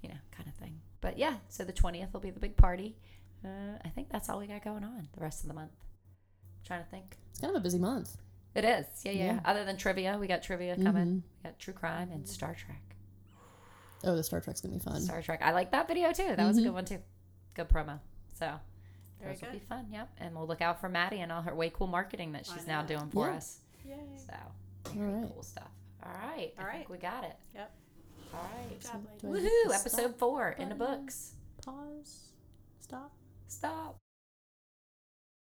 [0.03, 0.79] you know, kind of thing.
[1.03, 2.95] But yeah, so the twentieth will be the big party.
[3.43, 5.71] Uh, I think that's all we got going on the rest of the month.
[6.65, 7.17] trying to think.
[7.31, 8.15] It's kind of a busy month.
[8.55, 9.25] It is, yeah, yeah.
[9.25, 9.39] Yeah.
[9.43, 11.07] Other than trivia, we got trivia coming.
[11.07, 11.21] Mhm.
[11.43, 12.95] We got true crime and Star Trek.
[14.05, 15.01] Oh, the Star Trek's gonna be fun.
[15.01, 15.41] Star Trek.
[15.43, 16.35] I like that video too.
[16.37, 16.63] That was a Mhm.
[16.63, 17.01] good one too.
[17.53, 17.99] Good promo.
[18.33, 18.59] So
[19.19, 19.87] Very those will be fun.
[19.91, 20.09] Yep.
[20.19, 22.81] And we'll look out for Maddie and all her way cool marketing that she's now
[22.81, 23.35] doing for Yeah.
[23.35, 23.59] us.
[23.85, 23.97] Yay.
[24.25, 24.33] So
[24.85, 25.29] All very right.
[25.33, 25.69] cool stuff.
[26.01, 26.53] All right.
[26.57, 26.77] All I right.
[26.77, 27.35] think we got it.
[27.55, 27.71] Yep.
[28.33, 28.69] All right.
[28.69, 29.45] Good job, Do ladies.
[29.45, 29.75] I hit Woohoo!
[29.79, 31.33] Episode four in the books.
[31.65, 32.19] Pause.
[32.81, 33.11] Stop.
[33.47, 34.02] Stop.